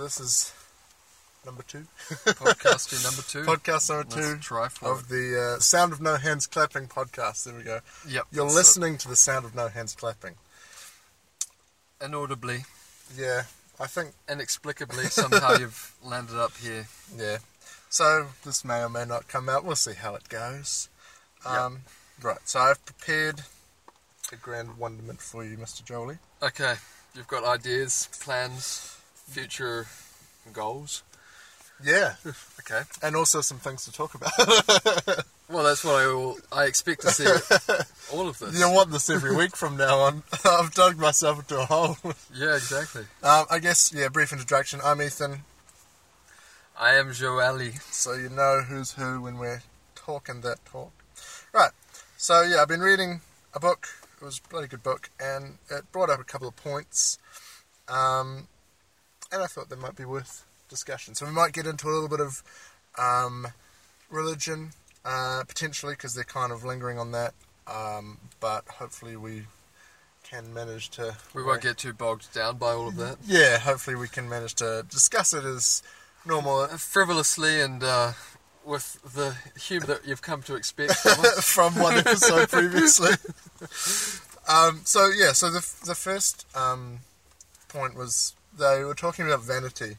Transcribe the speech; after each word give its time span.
This 0.00 0.18
is 0.20 0.52
number 1.44 1.62
two, 1.62 1.84
Podcasting 2.08 3.04
number 3.04 3.22
two. 3.28 3.42
podcast 3.44 3.90
number 3.90 4.04
Let's 4.16 4.28
two 4.34 4.36
try 4.38 4.68
for 4.68 4.92
of 4.92 5.08
the 5.08 5.56
uh, 5.56 5.60
Sound 5.60 5.92
of 5.92 6.00
No 6.00 6.16
Hands 6.16 6.46
Clapping 6.46 6.86
podcast. 6.88 7.44
There 7.44 7.54
we 7.54 7.62
go. 7.62 7.80
Yep. 8.08 8.24
You're 8.32 8.46
listening 8.46 8.96
to 8.98 9.08
the 9.08 9.16
sound 9.16 9.44
of 9.44 9.54
no 9.54 9.68
hands 9.68 9.94
clapping. 9.94 10.34
inaudibly, 12.02 12.64
Yeah, 13.16 13.42
I 13.78 13.86
think. 13.86 14.12
inexplicably, 14.28 15.04
somehow 15.10 15.56
you've 15.58 15.94
landed 16.02 16.36
up 16.40 16.56
here. 16.56 16.86
Yeah. 17.16 17.38
So 17.90 18.28
this 18.44 18.64
may 18.64 18.82
or 18.82 18.88
may 18.88 19.04
not 19.04 19.28
come 19.28 19.48
out. 19.48 19.64
We'll 19.64 19.76
see 19.76 19.94
how 19.94 20.14
it 20.14 20.28
goes. 20.28 20.88
Yep. 21.44 21.54
Um, 21.54 21.78
Right. 22.22 22.38
So 22.44 22.60
I've 22.60 22.84
prepared 22.84 23.42
a 24.30 24.36
grand 24.36 24.76
wonderment 24.78 25.20
for 25.22 25.42
you, 25.44 25.56
Mr. 25.56 25.82
Jolie. 25.82 26.18
Okay, 26.42 26.74
you've 27.14 27.28
got 27.28 27.44
ideas, 27.44 28.08
plans, 28.20 28.94
future 29.30 29.86
goals. 30.52 31.02
Yeah, 31.82 32.14
Okay. 32.58 32.82
and 33.02 33.16
also 33.16 33.40
some 33.40 33.56
things 33.58 33.84
to 33.86 33.92
talk 33.92 34.14
about. 34.14 34.32
Well, 35.50 35.64
that's 35.64 35.82
what 35.82 35.96
I 35.96 36.04
all, 36.04 36.38
I 36.52 36.66
expect 36.66 37.00
to 37.00 37.10
see. 37.10 37.24
all 38.16 38.28
of 38.28 38.38
this. 38.38 38.56
You'll 38.56 38.72
want 38.72 38.92
this 38.92 39.10
every 39.10 39.34
week 39.34 39.56
from 39.56 39.76
now 39.76 39.98
on. 39.98 40.22
I've 40.44 40.72
dug 40.72 40.96
myself 40.96 41.40
into 41.40 41.58
a 41.60 41.64
hole. 41.64 41.96
Yeah, 42.32 42.54
exactly. 42.54 43.02
Um, 43.24 43.46
I 43.50 43.58
guess, 43.58 43.92
yeah, 43.92 44.06
brief 44.10 44.30
introduction. 44.32 44.78
I'm 44.84 45.02
Ethan, 45.02 45.40
I 46.78 46.94
am 46.94 47.08
Joali. 47.08 47.80
so 47.92 48.12
you 48.12 48.28
know 48.28 48.60
who's 48.60 48.92
who 48.92 49.20
when 49.22 49.38
we're 49.38 49.64
talking 49.96 50.40
that 50.42 50.64
talk. 50.66 50.92
Right, 51.52 51.72
so 52.16 52.42
yeah, 52.42 52.62
I've 52.62 52.68
been 52.68 52.78
reading 52.80 53.20
a 53.52 53.58
book. 53.58 53.88
It 54.22 54.24
was 54.24 54.40
a 54.44 54.48
bloody 54.48 54.68
good 54.68 54.84
book, 54.84 55.10
and 55.18 55.58
it 55.68 55.90
brought 55.90 56.10
up 56.10 56.20
a 56.20 56.24
couple 56.24 56.46
of 56.46 56.54
points. 56.54 57.18
Um, 57.88 58.46
and 59.32 59.42
I 59.42 59.46
thought 59.46 59.68
they 59.70 59.76
might 59.76 59.96
be 59.96 60.04
worth 60.04 60.44
discussion. 60.68 61.14
So 61.14 61.26
we 61.26 61.32
might 61.32 61.52
get 61.52 61.66
into 61.66 61.88
a 61.88 61.90
little 61.90 62.08
bit 62.08 62.20
of 62.20 62.42
um, 62.98 63.48
religion, 64.10 64.70
uh, 65.04 65.42
potentially, 65.46 65.94
because 65.94 66.14
they're 66.14 66.24
kind 66.24 66.52
of 66.52 66.64
lingering 66.64 66.98
on 66.98 67.12
that. 67.12 67.34
Um, 67.66 68.18
but 68.40 68.64
hopefully 68.68 69.16
we 69.16 69.44
can 70.24 70.52
manage 70.54 70.90
to. 70.90 71.16
We 71.34 71.42
won't 71.42 71.62
get 71.62 71.76
too 71.76 71.92
bogged 71.92 72.32
down 72.32 72.56
by 72.56 72.72
all 72.72 72.88
of 72.88 72.96
that. 72.96 73.18
Yeah, 73.26 73.58
hopefully 73.58 73.96
we 73.96 74.08
can 74.08 74.28
manage 74.28 74.54
to 74.56 74.84
discuss 74.88 75.34
it 75.34 75.44
as 75.44 75.82
normal 76.24 76.60
Uh, 76.60 76.76
Frivolously 76.76 77.60
and 77.60 77.82
uh, 77.82 78.12
with 78.64 79.00
the 79.14 79.36
humour 79.60 79.86
that 79.86 80.06
you've 80.06 80.22
come 80.22 80.42
to 80.42 80.54
expect 80.54 80.94
from 80.94 81.24
from 81.42 81.74
one 81.76 81.98
episode 81.98 82.48
previously. 82.50 83.12
um, 84.48 84.82
so 84.84 85.08
yeah, 85.08 85.32
so 85.32 85.50
the 85.50 85.66
the 85.84 85.94
first 85.94 86.46
um, 86.54 87.00
point 87.68 87.94
was 87.94 88.34
they 88.56 88.84
were 88.84 88.94
talking 88.94 89.26
about 89.26 89.42
vanity 89.42 89.96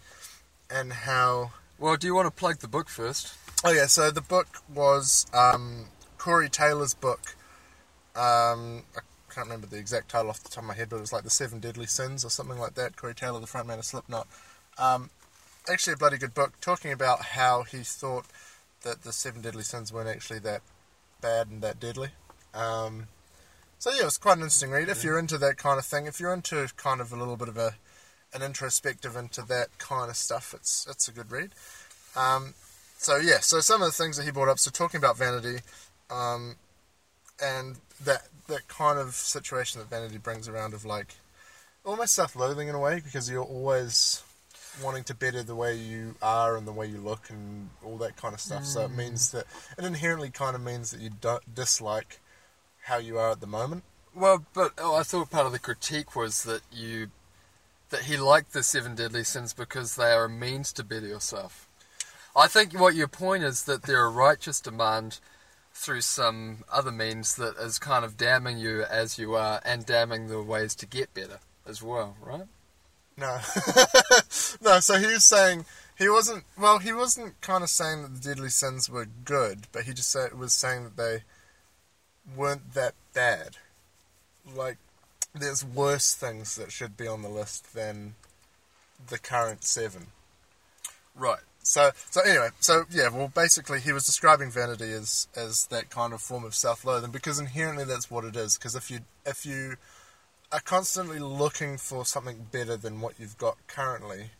and 0.69 0.93
how. 0.93 1.51
Well, 1.79 1.97
do 1.97 2.07
you 2.07 2.15
want 2.15 2.27
to 2.27 2.31
plug 2.31 2.59
the 2.59 2.67
book 2.67 2.89
first? 2.89 3.33
Oh 3.63 3.71
yeah, 3.71 3.87
so 3.87 4.11
the 4.11 4.21
book 4.21 4.47
was 4.73 5.25
um, 5.33 5.85
Corey 6.17 6.49
Taylor's 6.49 6.93
book. 6.93 7.35
Um, 8.15 8.83
I 8.95 9.01
can't 9.33 9.47
remember 9.47 9.67
the 9.67 9.77
exact 9.77 10.09
title 10.09 10.29
off 10.29 10.43
the 10.43 10.49
top 10.49 10.63
of 10.63 10.67
my 10.67 10.73
head, 10.73 10.89
but 10.89 10.97
it 10.97 11.01
was 11.01 11.13
like 11.13 11.23
the 11.23 11.29
Seven 11.29 11.59
Deadly 11.59 11.85
Sins 11.85 12.25
or 12.25 12.29
something 12.29 12.57
like 12.57 12.75
that. 12.75 12.95
Corey 12.95 13.15
Taylor, 13.15 13.39
the 13.39 13.47
frontman 13.47 13.79
of 13.79 13.85
Slipknot. 13.85 14.27
Um, 14.77 15.09
actually, 15.69 15.93
a 15.93 15.97
bloody 15.97 16.17
good 16.17 16.33
book, 16.33 16.59
talking 16.59 16.91
about 16.91 17.21
how 17.21 17.63
he 17.63 17.79
thought 17.79 18.25
that 18.83 19.03
the 19.03 19.13
Seven 19.13 19.41
Deadly 19.41 19.63
Sins 19.63 19.93
weren't 19.93 20.09
actually 20.09 20.39
that 20.39 20.61
bad 21.21 21.47
and 21.47 21.61
that 21.61 21.79
deadly. 21.79 22.09
Um, 22.53 23.07
so 23.79 23.91
yeah, 23.91 24.01
it 24.01 24.05
was 24.05 24.17
quite 24.17 24.37
an 24.37 24.43
interesting 24.43 24.71
read. 24.71 24.89
If 24.89 25.03
you're 25.03 25.19
into 25.19 25.37
that 25.37 25.57
kind 25.57 25.79
of 25.79 25.85
thing, 25.85 26.07
if 26.07 26.19
you're 26.19 26.33
into 26.33 26.67
kind 26.77 26.99
of 26.99 27.13
a 27.13 27.15
little 27.15 27.37
bit 27.37 27.47
of 27.47 27.57
a 27.57 27.75
an 28.33 28.41
introspective 28.41 29.15
into 29.15 29.41
that 29.43 29.77
kind 29.77 30.09
of 30.09 30.17
stuff, 30.17 30.53
it's 30.53 30.87
it's 30.89 31.07
a 31.07 31.11
good 31.11 31.31
read. 31.31 31.51
Um, 32.15 32.53
so 32.97 33.17
yeah, 33.17 33.39
so 33.39 33.59
some 33.59 33.81
of 33.81 33.87
the 33.87 33.93
things 33.93 34.17
that 34.17 34.23
he 34.23 34.31
brought 34.31 34.49
up. 34.49 34.59
So 34.59 34.71
talking 34.71 34.97
about 34.97 35.17
vanity, 35.17 35.59
um, 36.09 36.55
and 37.43 37.77
that 38.03 38.27
that 38.47 38.67
kind 38.67 38.99
of 38.99 39.13
situation 39.13 39.79
that 39.79 39.89
vanity 39.89 40.17
brings 40.17 40.47
around 40.47 40.73
of 40.73 40.85
like 40.85 41.15
almost 41.85 42.13
self-loathing 42.13 42.67
in 42.67 42.75
a 42.75 42.79
way 42.79 43.01
because 43.03 43.29
you're 43.29 43.43
always 43.43 44.23
wanting 44.83 45.03
to 45.03 45.15
better 45.15 45.43
the 45.43 45.55
way 45.55 45.75
you 45.75 46.15
are 46.21 46.55
and 46.55 46.67
the 46.67 46.71
way 46.71 46.85
you 46.85 46.97
look 46.97 47.29
and 47.29 47.69
all 47.83 47.97
that 47.97 48.15
kind 48.15 48.33
of 48.33 48.39
stuff. 48.39 48.65
So 48.65 48.85
it 48.85 48.91
means 48.91 49.31
that 49.31 49.45
it 49.77 49.83
inherently 49.83 50.29
kind 50.29 50.55
of 50.55 50.61
means 50.61 50.91
that 50.91 51.01
you 51.01 51.09
don't 51.19 51.53
dislike 51.53 52.19
how 52.83 52.97
you 52.97 53.17
are 53.17 53.31
at 53.31 53.41
the 53.41 53.47
moment. 53.47 53.83
Well, 54.13 54.45
but 54.53 54.73
oh, 54.77 54.95
I 54.95 55.03
thought 55.03 55.29
part 55.29 55.45
of 55.45 55.51
the 55.51 55.59
critique 55.59 56.15
was 56.15 56.43
that 56.43 56.61
you 56.71 57.07
that 57.91 58.03
he 58.03 58.17
liked 58.17 58.53
the 58.53 58.63
seven 58.63 58.95
deadly 58.95 59.23
sins 59.23 59.53
because 59.53 59.95
they 59.95 60.11
are 60.11 60.25
a 60.25 60.29
means 60.29 60.73
to 60.73 60.83
better 60.83 61.07
yourself. 61.07 61.67
I 62.35 62.47
think 62.47 62.73
what 62.73 62.95
your 62.95 63.07
point 63.07 63.43
is 63.43 63.63
that 63.63 63.83
they're 63.83 64.05
a 64.05 64.09
righteous 64.09 64.59
demand 64.59 65.19
through 65.73 66.01
some 66.01 66.63
other 66.71 66.91
means 66.91 67.35
that 67.35 67.55
is 67.57 67.79
kind 67.79 68.03
of 68.03 68.17
damning 68.17 68.57
you 68.57 68.83
as 68.83 69.17
you 69.17 69.35
are 69.35 69.61
and 69.63 69.85
damning 69.85 70.27
the 70.27 70.41
ways 70.41 70.75
to 70.75 70.85
get 70.85 71.13
better 71.13 71.39
as 71.65 71.81
well, 71.81 72.15
right? 72.21 72.47
No, 73.17 73.39
no. 74.61 74.79
So 74.79 74.97
he 74.97 75.05
was 75.07 75.25
saying 75.25 75.65
he 75.97 76.09
wasn't. 76.09 76.45
Well, 76.57 76.79
he 76.79 76.93
wasn't 76.93 77.39
kind 77.41 77.63
of 77.63 77.69
saying 77.69 78.01
that 78.01 78.15
the 78.15 78.29
deadly 78.29 78.49
sins 78.49 78.89
were 78.89 79.05
good, 79.05 79.67
but 79.71 79.83
he 79.83 79.93
just 79.93 80.11
said, 80.11 80.37
was 80.37 80.53
saying 80.53 80.83
that 80.83 80.97
they 80.97 81.23
weren't 82.35 82.73
that 82.73 82.93
bad. 83.13 83.57
Like, 84.55 84.77
there's 85.33 85.63
worse 85.63 86.13
things 86.13 86.55
that 86.55 86.71
should 86.71 86.97
be 86.97 87.07
on 87.07 87.21
the 87.21 87.29
list 87.29 87.73
than 87.73 88.15
the 89.07 89.17
current 89.17 89.63
seven. 89.63 90.07
Right. 91.15 91.39
So, 91.63 91.91
so 92.09 92.21
anyway, 92.21 92.49
so 92.59 92.85
yeah, 92.89 93.09
well, 93.09 93.27
basically, 93.27 93.79
he 93.79 93.91
was 93.91 94.05
describing 94.05 94.49
vanity 94.49 94.91
as 94.91 95.27
as 95.35 95.67
that 95.67 95.89
kind 95.89 96.11
of 96.13 96.21
form 96.21 96.43
of 96.43 96.55
self-loathing 96.55 97.11
because 97.11 97.39
inherently 97.39 97.83
that's 97.83 98.09
what 98.09 98.25
it 98.25 98.35
is. 98.35 98.57
Because 98.57 98.75
if 98.75 98.89
you 98.89 99.01
if 99.25 99.45
you 99.45 99.75
are 100.51 100.59
constantly 100.59 101.19
looking 101.19 101.77
for 101.77 102.03
something 102.03 102.47
better 102.51 102.77
than 102.77 102.99
what 102.99 103.13
you've 103.19 103.37
got 103.37 103.57
currently, 103.67 104.31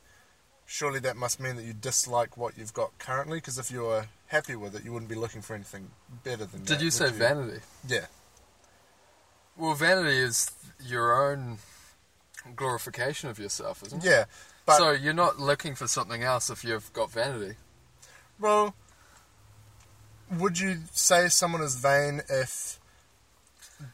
surely 0.66 1.00
that 1.02 1.16
must 1.16 1.40
mean 1.40 1.58
that 1.58 1.63
you 1.63 1.73
dislike 1.73 2.38
what 2.38 2.58
you've 2.58 2.73
got 2.73 2.97
currently. 2.97 3.38
Because 3.38 3.59
if 3.59 3.69
you 3.69 3.84
were 3.84 4.08
happy 4.28 4.56
with 4.56 4.75
it, 4.75 4.84
you 4.84 4.91
wouldn't 4.91 5.09
be 5.09 5.16
looking 5.16 5.41
for 5.41 5.53
anything 5.53 5.91
better 6.23 6.46
than 6.46 6.62
that. 6.62 6.68
Did 6.68 6.81
you 6.81 6.90
say 6.90 7.12
vanity? 7.12 7.59
Yeah. 7.88 8.08
Well, 9.58 9.74
vanity 9.74 10.18
is 10.18 10.52
your 10.84 11.30
own 11.30 11.58
glorification 12.56 13.30
of 13.30 13.38
yourself, 13.40 13.84
isn't 13.86 14.04
it? 14.04 14.08
Yeah, 14.08 14.26
but 14.66 14.78
so 14.78 14.92
you're 14.92 15.14
not 15.14 15.40
looking 15.40 15.76
for 15.76 15.88
something 15.88 16.24
else 16.24 16.50
if 16.50 16.64
you've 16.64 16.92
got 16.94 17.12
vanity. 17.12 17.56
well, 18.40 18.76
would 20.32 20.60
you 20.60 20.80
say 20.92 21.28
someone 21.28 21.62
is 21.62 21.76
vain 21.76 22.22
if 22.30 22.80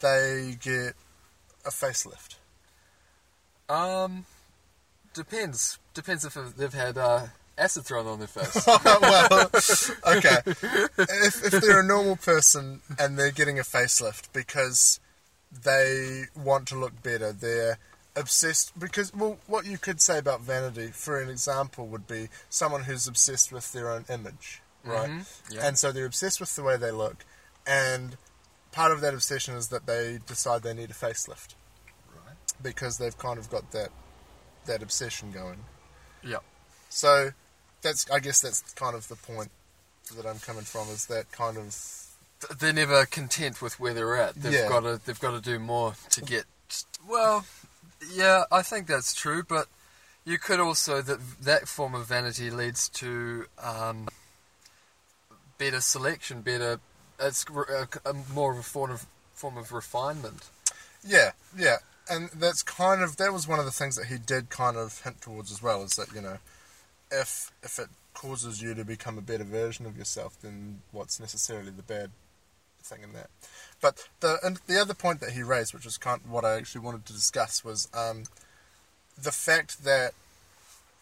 they 0.00 0.56
get 0.60 0.94
a 1.64 1.70
facelift? 1.70 2.36
Um, 3.68 4.24
depends. 5.12 5.78
Depends 5.94 6.24
if 6.24 6.34
they've 6.56 6.72
had 6.72 6.96
uh, 6.96 7.26
acid 7.58 7.84
thrown 7.84 8.06
on 8.06 8.18
their 8.18 8.28
face. 8.28 8.66
well, 8.84 9.50
okay. 10.16 10.38
If, 10.46 11.44
if 11.44 11.62
they're 11.62 11.80
a 11.80 11.86
normal 11.86 12.16
person 12.16 12.80
and 12.98 13.18
they're 13.18 13.32
getting 13.32 13.58
a 13.58 13.62
facelift 13.62 14.32
because 14.32 15.00
they 15.50 16.24
want 16.36 16.68
to 16.68 16.76
look 16.76 17.02
better, 17.02 17.32
they're 17.32 17.78
obsessed. 18.16 18.78
Because, 18.78 19.14
well, 19.14 19.38
what 19.46 19.66
you 19.66 19.78
could 19.78 20.00
say 20.00 20.18
about 20.18 20.40
vanity, 20.40 20.88
for 20.88 21.20
an 21.20 21.28
example, 21.30 21.86
would 21.86 22.06
be 22.06 22.28
someone 22.50 22.84
who's 22.84 23.06
obsessed 23.06 23.52
with 23.52 23.72
their 23.72 23.90
own 23.90 24.04
image, 24.08 24.60
right? 24.84 25.10
Mhm, 25.10 25.26
yeah. 25.50 25.66
And 25.66 25.78
so 25.78 25.92
they're 25.92 26.06
obsessed 26.06 26.40
with 26.40 26.54
the 26.54 26.62
way 26.62 26.76
they 26.76 26.90
look, 26.90 27.24
and 27.66 28.16
part 28.72 28.92
of 28.92 29.00
that 29.00 29.14
obsession 29.14 29.54
is 29.54 29.68
that 29.68 29.86
they 29.86 30.18
decide 30.26 30.62
they 30.62 30.74
need 30.74 30.90
a 30.90 30.94
facelift 30.94 31.54
right. 32.14 32.36
because 32.62 32.98
they've 32.98 33.16
kind 33.18 33.38
of 33.38 33.50
got 33.50 33.72
that 33.72 33.90
that 34.66 34.82
obsession 34.82 35.32
going. 35.32 35.64
yeah 36.22 36.38
So 36.90 37.30
that's 37.80 38.10
I 38.10 38.18
guess 38.18 38.42
that's 38.42 38.60
kind 38.74 38.94
of 38.94 39.08
the 39.08 39.16
point 39.16 39.50
that 40.14 40.26
I'm 40.26 40.38
coming 40.38 40.64
from 40.64 40.88
is 40.88 41.06
that 41.06 41.32
kind 41.32 41.56
of 41.56 41.74
They're 42.58 42.72
never 42.72 43.04
content 43.06 43.60
with 43.60 43.80
where 43.80 43.94
they're 43.94 44.16
at. 44.16 44.34
They've 44.36 44.52
Yeah. 44.52 44.68
got 44.68 44.80
to. 44.80 45.00
They've 45.04 45.18
got 45.18 45.32
to 45.32 45.40
do 45.40 45.58
more 45.58 45.94
to 46.10 46.20
get. 46.20 46.44
Well, 47.06 47.46
yeah, 48.12 48.44
I 48.52 48.62
think 48.62 48.86
that's 48.86 49.14
true, 49.14 49.42
but 49.42 49.66
you 50.24 50.38
could 50.38 50.60
also 50.60 51.02
that 51.02 51.18
that 51.42 51.66
form 51.68 51.94
of 51.94 52.06
vanity 52.06 52.50
leads 52.50 52.88
to 52.90 53.46
um, 53.62 54.08
better 55.58 55.80
selection, 55.80 56.42
better. 56.42 56.80
It's 57.20 57.44
a, 57.48 57.88
a 58.04 58.12
more 58.32 58.52
of 58.52 58.58
a 58.58 58.62
form 58.62 58.90
of 58.92 59.06
form 59.34 59.56
of 59.56 59.72
refinement. 59.72 60.48
yeah 61.04 61.30
yeah 61.56 61.76
and 62.10 62.28
that's 62.30 62.60
kind 62.62 63.02
of 63.02 63.16
that 63.18 63.32
was 63.32 63.46
one 63.46 63.60
of 63.60 63.64
the 63.64 63.70
things 63.70 63.94
that 63.94 64.06
he 64.06 64.18
did 64.18 64.50
kind 64.50 64.76
of 64.76 65.00
hint 65.02 65.20
towards 65.20 65.52
as 65.52 65.62
well 65.62 65.84
is 65.84 65.92
that 65.92 66.12
you 66.12 66.20
know 66.20 66.38
if 67.12 67.52
if 67.62 67.78
it 67.78 67.86
causes 68.14 68.60
you 68.60 68.74
to 68.74 68.84
become 68.84 69.16
a 69.16 69.20
better 69.20 69.44
version 69.44 69.86
of 69.86 69.96
yourself 69.96 70.36
then 70.42 70.80
what's 70.90 71.20
necessarily 71.20 71.70
the 71.70 71.84
bad 71.84 72.10
thing 72.88 73.02
in 73.02 73.12
that 73.12 73.28
but 73.80 74.08
the 74.20 74.38
and 74.42 74.58
the 74.66 74.80
other 74.80 74.94
point 74.94 75.20
that 75.20 75.30
he 75.30 75.42
raised 75.42 75.74
which 75.74 75.84
was 75.84 75.98
kind 75.98 76.20
of 76.24 76.30
what 76.30 76.44
I 76.44 76.56
actually 76.56 76.80
wanted 76.80 77.06
to 77.06 77.12
discuss 77.12 77.64
was 77.64 77.88
um, 77.94 78.24
the 79.20 79.32
fact 79.32 79.84
that 79.84 80.12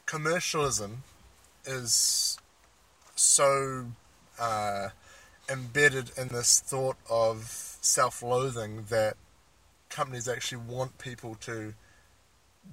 commercialism 0.06 1.03
is 1.65 2.38
so 3.15 3.87
uh, 4.38 4.88
embedded 5.50 6.11
in 6.17 6.29
this 6.29 6.61
thought 6.61 6.97
of 7.11 7.44
self-loathing 7.81 8.85
that 8.88 9.17
companies 9.88 10.29
actually 10.29 10.62
want 10.69 10.99
people 10.99 11.35
to 11.37 11.75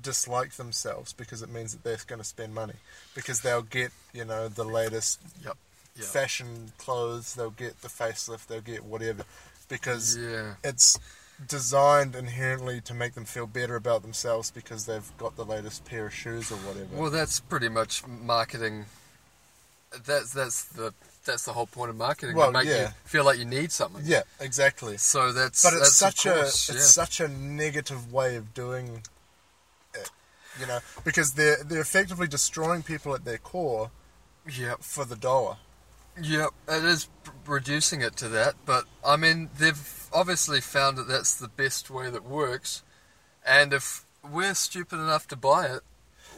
dislike 0.01 0.54
themselves 0.54 1.13
because 1.13 1.42
it 1.42 1.50
means 1.50 1.71
that 1.71 1.83
they're 1.83 1.98
going 2.07 2.19
to 2.19 2.25
spend 2.25 2.54
money 2.54 2.74
because 3.13 3.42
they'll 3.42 3.62
get 3.62 3.92
you 4.12 4.25
know 4.25 4.48
the 4.48 4.63
latest 4.63 5.19
Yep. 5.44 5.57
Fashion 6.01 6.71
clothes 6.77 7.35
they'll 7.35 7.51
get 7.51 7.81
the 7.81 7.87
facelift 7.87 8.47
they'll 8.47 8.61
get 8.61 8.83
whatever 8.83 9.23
because 9.69 10.17
Yeah. 10.17 10.55
it's 10.63 10.99
designed 11.47 12.15
inherently 12.15 12.79
to 12.81 12.93
make 12.93 13.13
them 13.13 13.25
feel 13.25 13.45
better 13.47 13.75
about 13.75 14.01
themselves 14.01 14.49
because 14.51 14.85
they've 14.85 15.11
got 15.17 15.35
the 15.35 15.45
latest 15.45 15.85
pair 15.85 16.05
of 16.07 16.13
shoes 16.13 16.51
or 16.51 16.55
whatever 16.57 16.95
Well, 16.95 17.11
that's 17.11 17.39
pretty 17.39 17.69
much 17.69 18.05
marketing. 18.07 18.85
That's 20.05 20.31
that's 20.33 20.63
the 20.65 20.93
that's 21.25 21.45
the 21.45 21.53
whole 21.53 21.67
point 21.67 21.89
of 21.89 21.95
marketing. 21.95 22.35
Well, 22.35 22.47
to 22.47 22.53
make 22.53 22.67
yeah. 22.67 22.81
you 22.81 22.87
feel 23.05 23.23
like 23.23 23.37
you 23.39 23.45
need 23.45 23.71
something. 23.71 24.01
yeah 24.05 24.23
exactly 24.39 24.97
So 24.97 25.31
that's 25.31 25.63
but 25.63 25.73
it's 25.73 25.81
that's 25.81 25.95
such 25.95 26.25
a 26.25 26.33
course, 26.33 26.69
it's 26.69 26.89
such 26.91 27.19
a 27.19 27.27
negative 27.27 28.11
way 28.11 28.35
of 28.35 28.53
doing 28.53 29.03
it 29.93 30.09
you 30.59 30.65
know 30.65 30.79
because 31.03 31.33
they're 31.33 31.63
they're 31.63 31.81
effectively 31.81 32.27
destroying 32.27 32.81
people 32.83 33.13
at 33.13 33.25
their 33.25 33.37
core 33.37 33.91
Yep. 34.51 34.79
for 34.81 35.05
the 35.05 35.15
dollar 35.15 35.57
Yep. 36.21 36.50
It 36.68 36.83
is 36.86 37.07
reducing 37.45 38.01
it 38.01 38.15
to 38.18 38.30
that, 38.30 38.56
but 38.65 38.86
I 39.06 39.18
mean 39.18 39.50
they've 39.57 40.07
obviously 40.13 40.62
found 40.62 40.98
that 40.98 41.07
that's 41.07 41.33
the 41.36 41.48
best 41.48 41.89
way 41.89 42.10
that 42.10 42.24
works, 42.24 42.83
and 43.45 43.74
if 43.74 44.06
we're 44.24 44.54
stupid 44.54 44.98
enough 45.00 45.27
to 45.30 45.36
buy 45.36 45.65
it, 45.65 45.81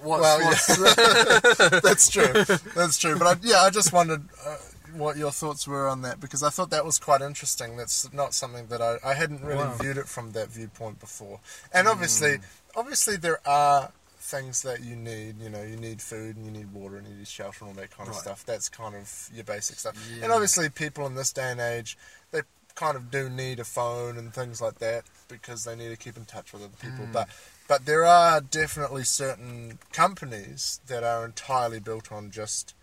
what's, 0.01 0.21
Well, 0.21 0.41
yeah. 0.41 1.79
That's 1.83 2.09
true. 2.09 2.33
That's 2.75 2.97
true. 2.97 3.17
But 3.19 3.27
I, 3.27 3.39
yeah, 3.43 3.61
I 3.61 3.69
just 3.69 3.93
wondered 3.93 4.23
uh, 4.45 4.57
what 4.95 5.17
your 5.17 5.31
thoughts 5.31 5.67
were 5.67 5.87
on 5.87 6.01
that 6.01 6.19
because 6.19 6.41
I 6.41 6.49
thought 6.49 6.71
that 6.71 6.83
was 6.85 6.97
quite 6.97 7.21
interesting. 7.21 7.77
That's 7.77 8.11
not 8.11 8.33
something 8.33 8.67
that 8.67 8.81
I, 8.81 8.97
I 9.05 9.13
hadn't 9.13 9.43
really 9.43 9.59
Wow. 9.65 9.75
viewed 9.79 9.97
it 9.97 10.07
from 10.07 10.31
that 10.31 10.47
viewpoint 10.49 10.99
before. 10.99 11.41
And 11.71 11.87
obviously, 11.87 12.39
obviously 12.75 13.17
there 13.17 13.39
are 13.47 13.91
things 14.25 14.63
that 14.63 14.83
you 14.83 14.95
need. 14.95 15.39
You 15.39 15.49
know, 15.49 15.61
you 15.61 15.77
need 15.77 16.01
food 16.01 16.35
and 16.35 16.45
you 16.45 16.51
need 16.51 16.73
water 16.73 16.97
and 16.97 17.07
you 17.07 17.13
need 17.15 17.27
shelter 17.27 17.59
and 17.61 17.69
all 17.69 17.81
that 17.81 17.91
kind 17.91 18.09
of 18.09 18.15
Right. 18.15 18.23
stuff. 18.23 18.45
That's 18.45 18.69
kind 18.69 18.95
of 18.95 19.29
your 19.33 19.43
basic 19.43 19.77
stuff. 19.79 19.95
Yeah. 20.11 20.23
And 20.23 20.31
obviously, 20.31 20.67
people 20.69 21.05
in 21.05 21.15
this 21.15 21.31
day 21.31 21.51
and 21.51 21.59
age, 21.61 21.97
they 22.31 22.41
kind 22.73 22.97
of 22.97 23.09
do 23.11 23.29
need 23.29 23.59
a 23.59 23.63
phone 23.63 24.17
and 24.17 24.33
things 24.33 24.59
like 24.61 24.79
that 24.79 25.05
because 25.27 25.63
they 25.63 25.75
need 25.75 25.89
to 25.89 25.95
keep 25.95 26.17
in 26.17 26.25
touch 26.25 26.51
with 26.53 26.63
other 26.63 26.73
people. 26.81 27.05
Mm. 27.05 27.13
But 27.13 27.29
but 27.67 27.85
there 27.85 28.03
are 28.05 28.41
definitely 28.41 29.03
certain 29.03 29.79
companies 29.93 30.79
that 30.87 31.03
are 31.03 31.23
entirely 31.25 31.79
built 31.79 32.11
on 32.11 32.31
just 32.31 32.73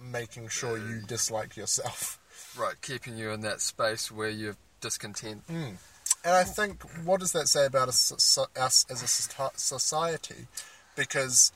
making 0.00 0.48
sure 0.48 0.78
you 0.78 1.00
dislike 1.06 1.56
yourself. 1.56 2.18
right, 2.56 2.74
keeping 2.82 3.16
you 3.16 3.30
in 3.30 3.40
that 3.42 3.60
space 3.60 4.10
where 4.10 4.28
you're 4.30 4.56
discontent. 4.80 5.46
Mm. 5.46 5.76
And 6.24 6.34
I 6.34 6.44
think, 6.44 6.82
what 7.04 7.20
does 7.20 7.32
that 7.32 7.48
say 7.48 7.66
about 7.66 7.88
us, 7.88 8.38
as 8.56 8.86
a 8.88 9.08
society? 9.58 10.46
Because 10.94 11.52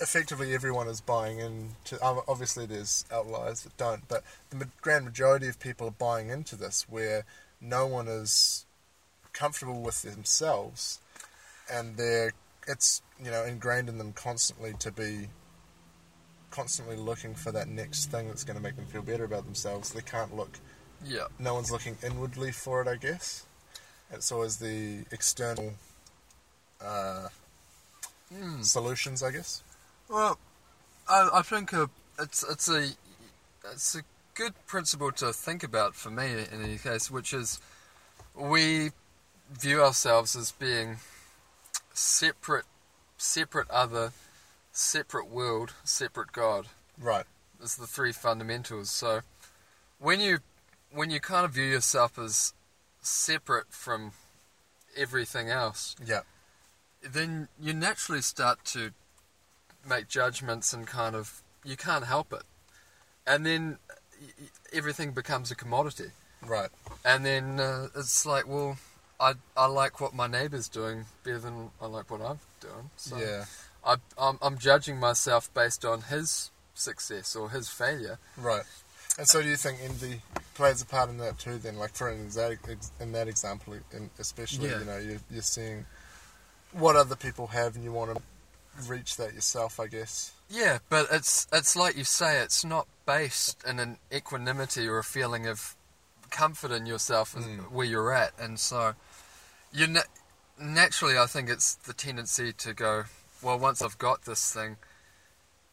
effectively 0.00 0.54
everyone 0.54 0.88
is 0.88 1.00
buying 1.00 1.38
into. 1.38 1.98
Obviously, 2.02 2.66
there's 2.66 3.04
outliers 3.12 3.62
that 3.62 3.76
don't, 3.76 4.08
but 4.08 4.24
the 4.50 4.68
grand 4.80 5.04
majority 5.04 5.48
of 5.48 5.60
people 5.60 5.86
are 5.86 5.92
buying 5.92 6.30
into 6.30 6.56
this, 6.56 6.86
where 6.88 7.24
no 7.60 7.86
one 7.86 8.08
is 8.08 8.66
comfortable 9.32 9.82
with 9.82 10.02
themselves, 10.02 11.00
and 11.70 11.96
they're 11.96 12.32
it's 12.66 13.02
you 13.22 13.30
know 13.30 13.44
ingrained 13.44 13.88
in 13.88 13.98
them 13.98 14.12
constantly 14.12 14.74
to 14.80 14.90
be 14.90 15.28
constantly 16.50 16.96
looking 16.96 17.34
for 17.34 17.52
that 17.52 17.68
next 17.68 18.06
thing 18.06 18.26
that's 18.28 18.42
going 18.44 18.56
to 18.56 18.62
make 18.62 18.76
them 18.76 18.86
feel 18.86 19.02
better 19.02 19.24
about 19.24 19.44
themselves. 19.44 19.90
They 19.90 20.00
can't 20.00 20.34
look 20.34 20.58
Yeah. 21.04 21.26
no 21.38 21.54
one's 21.54 21.70
looking 21.70 21.96
inwardly 22.04 22.52
for 22.52 22.82
it, 22.82 22.88
I 22.88 22.96
guess. 22.96 23.44
It's 24.10 24.32
always 24.32 24.56
the 24.56 25.04
external 25.12 25.74
uh, 26.80 27.28
Mm. 28.34 28.62
solutions, 28.62 29.22
I 29.22 29.30
guess. 29.30 29.62
Well, 30.08 30.38
I, 31.08 31.30
I 31.32 31.42
think 31.42 31.72
uh 31.72 31.86
it's 32.18 32.42
it's 32.42 32.68
a 32.68 32.90
it's 33.72 33.94
a 33.94 34.02
good 34.34 34.52
principle 34.66 35.10
to 35.12 35.32
think 35.32 35.62
about 35.62 35.94
for 35.94 36.10
me 36.10 36.32
in 36.32 36.62
any 36.62 36.76
case, 36.76 37.10
which 37.10 37.32
is 37.32 37.58
we 38.34 38.90
view 39.50 39.82
ourselves 39.82 40.36
as 40.36 40.52
being 40.52 40.98
separate, 41.94 42.66
separate 43.16 43.70
other, 43.70 44.12
separate 44.72 45.28
world, 45.28 45.72
separate 45.84 46.32
God. 46.32 46.66
Right. 46.98 47.24
Is 47.62 47.76
the 47.76 47.86
three 47.86 48.12
fundamentals. 48.12 48.90
So 48.90 49.20
when 49.98 50.20
you 50.20 50.38
when 50.90 51.10
you 51.10 51.20
kind 51.20 51.44
of 51.44 51.52
view 51.52 51.64
yourself 51.66 52.18
as 52.18 52.52
separate 53.00 53.72
from 53.72 54.12
everything 54.96 55.50
else, 55.50 55.94
Yeah. 56.04 56.20
then 57.02 57.48
you 57.60 57.72
naturally 57.72 58.22
start 58.22 58.64
to 58.66 58.90
make 59.88 60.08
judgments 60.08 60.72
and 60.72 60.86
kind 60.86 61.14
of 61.14 61.42
you 61.64 61.76
can't 61.76 62.04
help 62.04 62.32
it 62.32 62.42
and 63.26 63.46
then 63.46 63.78
everything 64.72 65.12
becomes 65.12 65.50
a 65.50 65.54
commodity 65.54 66.10
Right. 66.44 66.68
and 67.04 67.24
then 67.24 67.60
uh, 67.60 67.88
it's 67.96 68.26
like 68.26 68.46
well 68.46 68.76
I, 69.20 69.34
I 69.56 69.66
like 69.66 70.00
what 70.00 70.14
my 70.14 70.26
neighbour's 70.26 70.68
doing 70.68 71.06
better 71.24 71.38
than 71.38 71.70
I 71.80 71.86
like 71.86 72.10
what 72.10 72.20
I'm 72.20 72.40
doing 72.60 72.90
so 72.96 73.16
Yeah. 73.18 73.44
I, 73.84 73.96
I'm, 74.18 74.38
I'm 74.42 74.58
judging 74.58 74.98
myself 74.98 75.52
based 75.54 75.84
on 75.84 76.02
his 76.02 76.50
success 76.74 77.34
or 77.36 77.50
his 77.50 77.68
failure 77.68 78.18
Right. 78.36 78.64
And 79.16 79.26
so, 79.26 79.42
do 79.42 79.48
you 79.48 79.56
think 79.56 79.78
envy 79.82 80.22
plays 80.58 80.82
a 80.82 80.86
part 80.86 81.08
in 81.08 81.16
that 81.18 81.38
too? 81.38 81.56
Then, 81.58 81.76
like 81.78 81.94
for 81.94 82.08
an 82.10 82.26
exa- 82.28 82.58
ex- 82.68 82.92
in 83.00 83.12
that 83.12 83.28
example, 83.28 83.74
in, 83.92 84.10
especially, 84.18 84.68
Yeah. 84.68 84.80
you 84.80 84.84
know, 84.84 84.98
you're, 84.98 85.20
you're 85.30 85.42
seeing 85.42 85.86
what 86.72 86.96
other 86.96 87.16
people 87.16 87.46
have, 87.48 87.74
and 87.76 87.82
you 87.84 87.92
want 87.92 88.14
to 88.14 88.22
reach 88.86 89.16
that 89.16 89.32
yourself, 89.34 89.80
I 89.80 89.86
guess. 89.86 90.32
Yeah, 90.50 90.78
but 90.90 91.06
it's 91.10 91.46
it's 91.52 91.74
like 91.76 91.96
you 91.96 92.04
say, 92.04 92.40
it's 92.40 92.64
not 92.64 92.86
based 93.06 93.64
in 93.66 93.78
an 93.78 93.98
equanimity 94.12 94.86
or 94.86 94.98
a 94.98 95.04
feeling 95.04 95.46
of 95.46 95.76
comfort 96.30 96.70
in 96.72 96.84
yourself 96.86 97.34
and 97.34 97.44
Mm. 97.60 97.70
where 97.70 97.86
you're 97.86 98.12
at, 98.12 98.32
and 98.38 98.58
so 98.60 98.94
you 99.72 99.86
na- 99.86 100.10
naturally, 100.60 101.16
I 101.18 101.26
think 101.26 101.48
it's 101.48 101.74
the 101.74 101.92
tendency 101.94 102.52
to 102.52 102.74
go, 102.74 103.04
well, 103.42 103.58
once 103.58 103.80
I've 103.80 103.96
got 103.98 104.24
this 104.24 104.52
thing, 104.52 104.76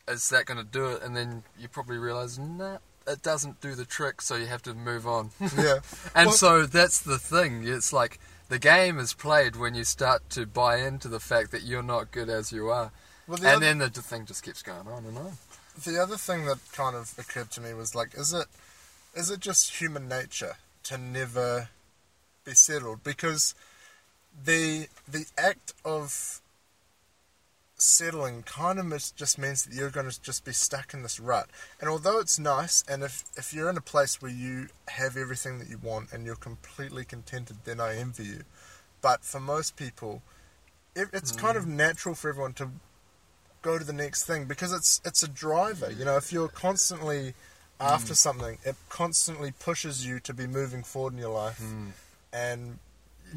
is 0.07 0.29
that 0.29 0.45
going 0.45 0.57
to 0.59 0.63
do 0.63 0.85
it? 0.91 1.01
And 1.01 1.15
then 1.17 1.43
you 1.57 1.67
probably 1.67 1.97
realize, 1.97 2.37
nah, 2.37 2.77
it 3.07 3.21
doesn't 3.21 3.61
do 3.61 3.75
the 3.75 3.85
trick, 3.85 4.21
so 4.21 4.35
you 4.35 4.47
have 4.47 4.63
to 4.63 4.73
move 4.73 5.05
on. 5.07 5.31
Yeah. 5.57 5.79
And 6.15 6.27
Well- 6.27 6.31
so 6.31 6.65
that's 6.65 6.99
the 6.99 7.17
thing. 7.19 7.67
It's 7.67 7.91
like 7.93 8.19
the 8.49 8.59
game 8.59 8.99
is 8.99 9.13
played 9.13 9.55
when 9.55 9.75
you 9.75 9.83
start 9.83 10.29
to 10.31 10.45
buy 10.45 10.77
into 10.77 11.07
the 11.07 11.19
fact 11.19 11.51
that 11.51 11.63
you're 11.63 11.83
not 11.83 12.11
good 12.11 12.29
as 12.29 12.51
you 12.51 12.69
are. 12.69 12.91
Well, 13.27 13.37
the 13.37 13.47
And 13.47 13.55
other- 13.57 13.65
then 13.65 13.77
the 13.79 13.89
thing 14.01 14.25
just 14.25 14.43
keeps 14.43 14.61
going 14.61 14.87
on 14.87 15.05
and 15.05 15.17
on. 15.17 15.37
the 15.83 15.97
other 16.01 16.17
thing 16.17 16.45
that 16.45 16.59
kind 16.71 16.95
of 16.95 17.13
occurred 17.17 17.51
to 17.51 17.61
me 17.61 17.73
was 17.73 17.95
like, 17.95 18.13
is 18.15 18.33
it 18.33 18.47
is 19.15 19.29
it 19.29 19.39
just 19.39 19.75
human 19.81 20.07
nature 20.07 20.57
to 20.83 20.97
never 20.97 21.69
be 22.43 22.53
settled? 22.53 23.03
Because 23.03 23.55
the 24.43 24.87
the 25.07 25.25
act 25.37 25.73
of 25.83 26.41
settling 27.77 28.43
kind 28.43 28.79
of 28.79 28.89
just 29.15 29.37
means 29.37 29.65
that 29.65 29.73
you're 29.73 29.89
going 29.89 30.09
to 30.09 30.21
just 30.21 30.45
be 30.45 30.53
stuck 30.53 30.93
in 30.93 31.03
this 31.03 31.19
rut. 31.19 31.49
And 31.79 31.89
although 31.89 32.19
it's 32.19 32.39
nice, 32.39 32.83
and 32.87 33.03
if 33.03 33.23
if 33.35 33.53
you're 33.53 33.69
in 33.69 33.77
a 33.77 33.81
place 33.81 34.21
where 34.21 34.31
you 34.31 34.67
have 34.87 35.17
everything 35.17 35.59
that 35.59 35.69
you 35.69 35.77
want 35.77 36.11
and 36.13 36.25
you're 36.25 36.35
completely 36.35 37.05
contented, 37.05 37.57
then 37.65 37.79
I 37.79 37.97
envy 37.97 38.25
you. 38.25 38.43
But 39.01 39.23
for 39.23 39.39
most 39.39 39.75
people, 39.75 40.21
it, 40.95 41.09
it's 41.13 41.31
kind 41.31 41.57
of 41.57 41.65
mm. 41.65 41.75
natural 41.75 42.15
for 42.15 42.29
everyone 42.29 42.53
to 42.53 42.69
go 43.61 43.77
to 43.77 43.83
the 43.83 43.93
next 43.93 44.25
thing 44.25 44.45
because 44.45 44.71
it's 44.71 45.01
it's 45.03 45.23
a 45.23 45.27
driver. 45.27 45.91
You 45.91 46.05
know, 46.05 46.17
if 46.17 46.31
you're 46.31 46.47
constantly 46.47 47.33
mm. 47.33 47.33
after 47.79 48.15
something, 48.15 48.57
it 48.63 48.75
constantly 48.89 49.51
pushes 49.51 50.05
you 50.05 50.19
to 50.21 50.33
be 50.33 50.47
moving 50.47 50.83
forward 50.83 51.13
in 51.13 51.19
your 51.19 51.33
life, 51.33 51.59
mm. 51.61 51.91
and 52.31 52.79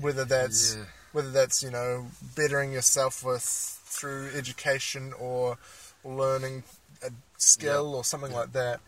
whether 0.00 0.24
that's 0.24 0.76
Yeah. 0.76 0.84
whether 1.12 1.30
that's 1.30 1.62
you 1.62 1.70
know 1.70 2.06
bettering 2.36 2.72
yourself 2.72 3.24
with 3.24 3.77
through 3.88 4.30
education 4.34 5.12
or 5.18 5.58
learning 6.04 6.62
a 7.02 7.10
skill 7.36 7.94
or 7.94 8.04
something 8.04 8.32
like 8.32 8.52
that, 8.52 8.80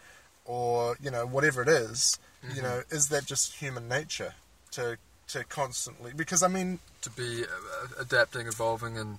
or 0.45 0.97
you 1.03 1.11
know 1.11 1.27
whatever 1.27 1.63
it 1.63 1.69
is, 1.69 2.19
you 2.55 2.63
know, 2.63 2.83
is 2.91 3.09
that 3.09 3.25
just 3.27 3.55
human 3.55 3.89
nature 3.89 4.35
to 4.73 4.99
to 5.29 5.45
constantly 5.45 6.13
because 6.15 6.43
I 6.43 6.49
mean 6.49 6.79
to 7.03 7.11
be 7.11 7.45
uh, 7.45 7.87
adapting, 8.01 8.47
evolving, 8.47 8.99
and 8.99 9.19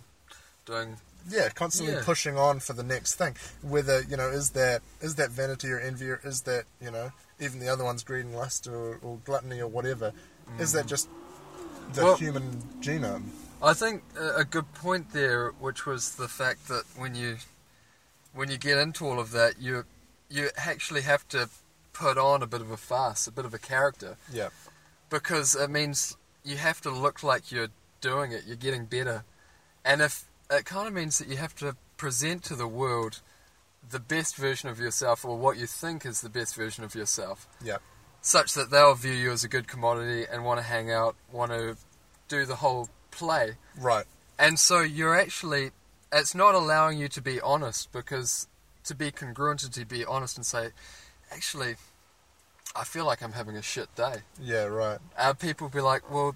doing. 0.66 0.98
yeah, 1.30 1.50
constantly 1.50 1.96
Yeah. 1.96 2.02
pushing 2.04 2.38
on 2.38 2.60
for 2.60 2.74
the 2.74 2.84
next 2.84 3.16
thing. 3.16 3.36
Whether 3.62 4.02
you 4.04 4.18
know 4.18 4.30
is 4.30 4.52
that 4.52 4.82
is 5.02 5.16
that 5.16 5.30
vanity 5.32 5.70
or 5.72 5.80
envy 5.80 6.10
or 6.10 6.20
is 6.24 6.42
that 6.42 6.66
you 6.82 6.92
know 6.92 7.12
even 7.40 7.60
the 7.60 7.70
other 7.70 7.84
one's 7.84 8.04
greed 8.04 8.26
and 8.26 8.36
lust 8.36 8.68
or, 8.68 8.98
or 9.02 9.18
gluttony 9.26 9.60
or 9.62 9.68
whatever, 9.68 10.12
is 10.60 10.74
that 10.74 10.86
just 10.86 11.08
the 11.94 12.04
Well- 12.04 12.18
human 12.18 12.62
genome? 12.82 13.30
I 13.64 13.74
think 13.74 14.04
a 14.20 14.44
good 14.44 14.74
point 14.74 15.12
there, 15.14 15.50
which 15.52 15.86
was 15.86 16.16
the 16.16 16.28
fact 16.28 16.68
that 16.68 16.84
when 16.98 17.16
you 17.16 17.38
when 18.34 18.50
you 18.50 18.58
get 18.58 18.78
into 18.78 19.06
all 19.06 19.20
of 19.20 19.32
that, 19.32 19.60
you 19.62 19.86
you 20.30 20.50
actually 20.58 21.02
have 21.02 21.28
to 21.30 21.50
put 21.94 22.18
on 22.18 22.42
a 22.42 22.48
bit 22.48 22.62
of 22.62 22.72
a 22.72 22.78
farce, 22.78 23.28
a 23.28 23.32
bit 23.32 23.46
of 23.46 23.54
a 23.54 23.60
character, 23.60 24.16
Yeah. 24.32 24.50
because 25.10 25.56
it 25.56 25.70
means 25.70 26.16
you 26.44 26.56
have 26.58 26.80
to 26.82 26.90
look 26.90 27.22
like 27.22 27.52
you're 27.52 27.68
doing 28.00 28.32
it, 28.32 28.46
you're 28.48 28.56
getting 28.56 28.86
better, 28.86 29.26
and 29.84 30.02
if 30.02 30.24
it 30.50 30.66
kind 30.66 30.88
of 30.88 30.94
means 30.94 31.18
that 31.20 31.28
you 31.28 31.36
have 31.38 31.54
to 31.58 31.76
present 31.98 32.44
to 32.46 32.56
the 32.56 32.68
world 32.68 33.20
the 33.88 34.00
best 34.00 34.38
version 34.38 34.70
of 34.70 34.80
yourself, 34.80 35.26
or 35.26 35.38
what 35.38 35.58
you 35.58 35.68
think 35.68 36.06
is 36.06 36.22
the 36.22 36.30
best 36.30 36.56
version 36.56 36.84
of 36.86 36.96
yourself, 36.96 37.46
Yeah. 37.62 37.78
such 38.22 38.54
that 38.54 38.70
they'll 38.72 38.96
view 38.96 39.12
you 39.14 39.32
as 39.32 39.44
a 39.44 39.50
good 39.50 39.68
commodity 39.68 40.26
and 40.26 40.46
want 40.46 40.60
to 40.60 40.64
hang 40.64 40.90
out, 40.90 41.16
want 41.32 41.52
to 41.52 41.76
do 42.30 42.46
the 42.46 42.56
whole 42.58 42.90
play. 43.12 43.54
Right. 43.80 44.06
And 44.40 44.58
so 44.58 44.82
you're 44.82 45.16
actually, 45.16 45.72
it's 46.12 46.34
not 46.34 46.56
allowing 46.56 46.98
you 46.98 47.08
to 47.10 47.22
be 47.22 47.40
honest 47.42 47.92
because 47.92 48.48
to 48.86 48.96
be 48.96 49.12
congruent 49.12 49.64
and 49.64 49.74
to 49.74 49.86
be 49.86 50.04
honest 50.04 50.38
and 50.38 50.46
say, 50.46 50.70
actually, 51.32 51.76
I 52.76 52.84
feel 52.84 53.06
like 53.06 53.22
I'm 53.22 53.34
having 53.34 53.56
a 53.56 53.62
shit 53.62 53.94
day. 53.96 54.18
Yeah. 54.42 54.64
Right. 54.64 55.00
Uh, 55.18 55.34
people 55.34 55.70
be 55.70 55.82
like, 55.82 56.10
well, 56.12 56.36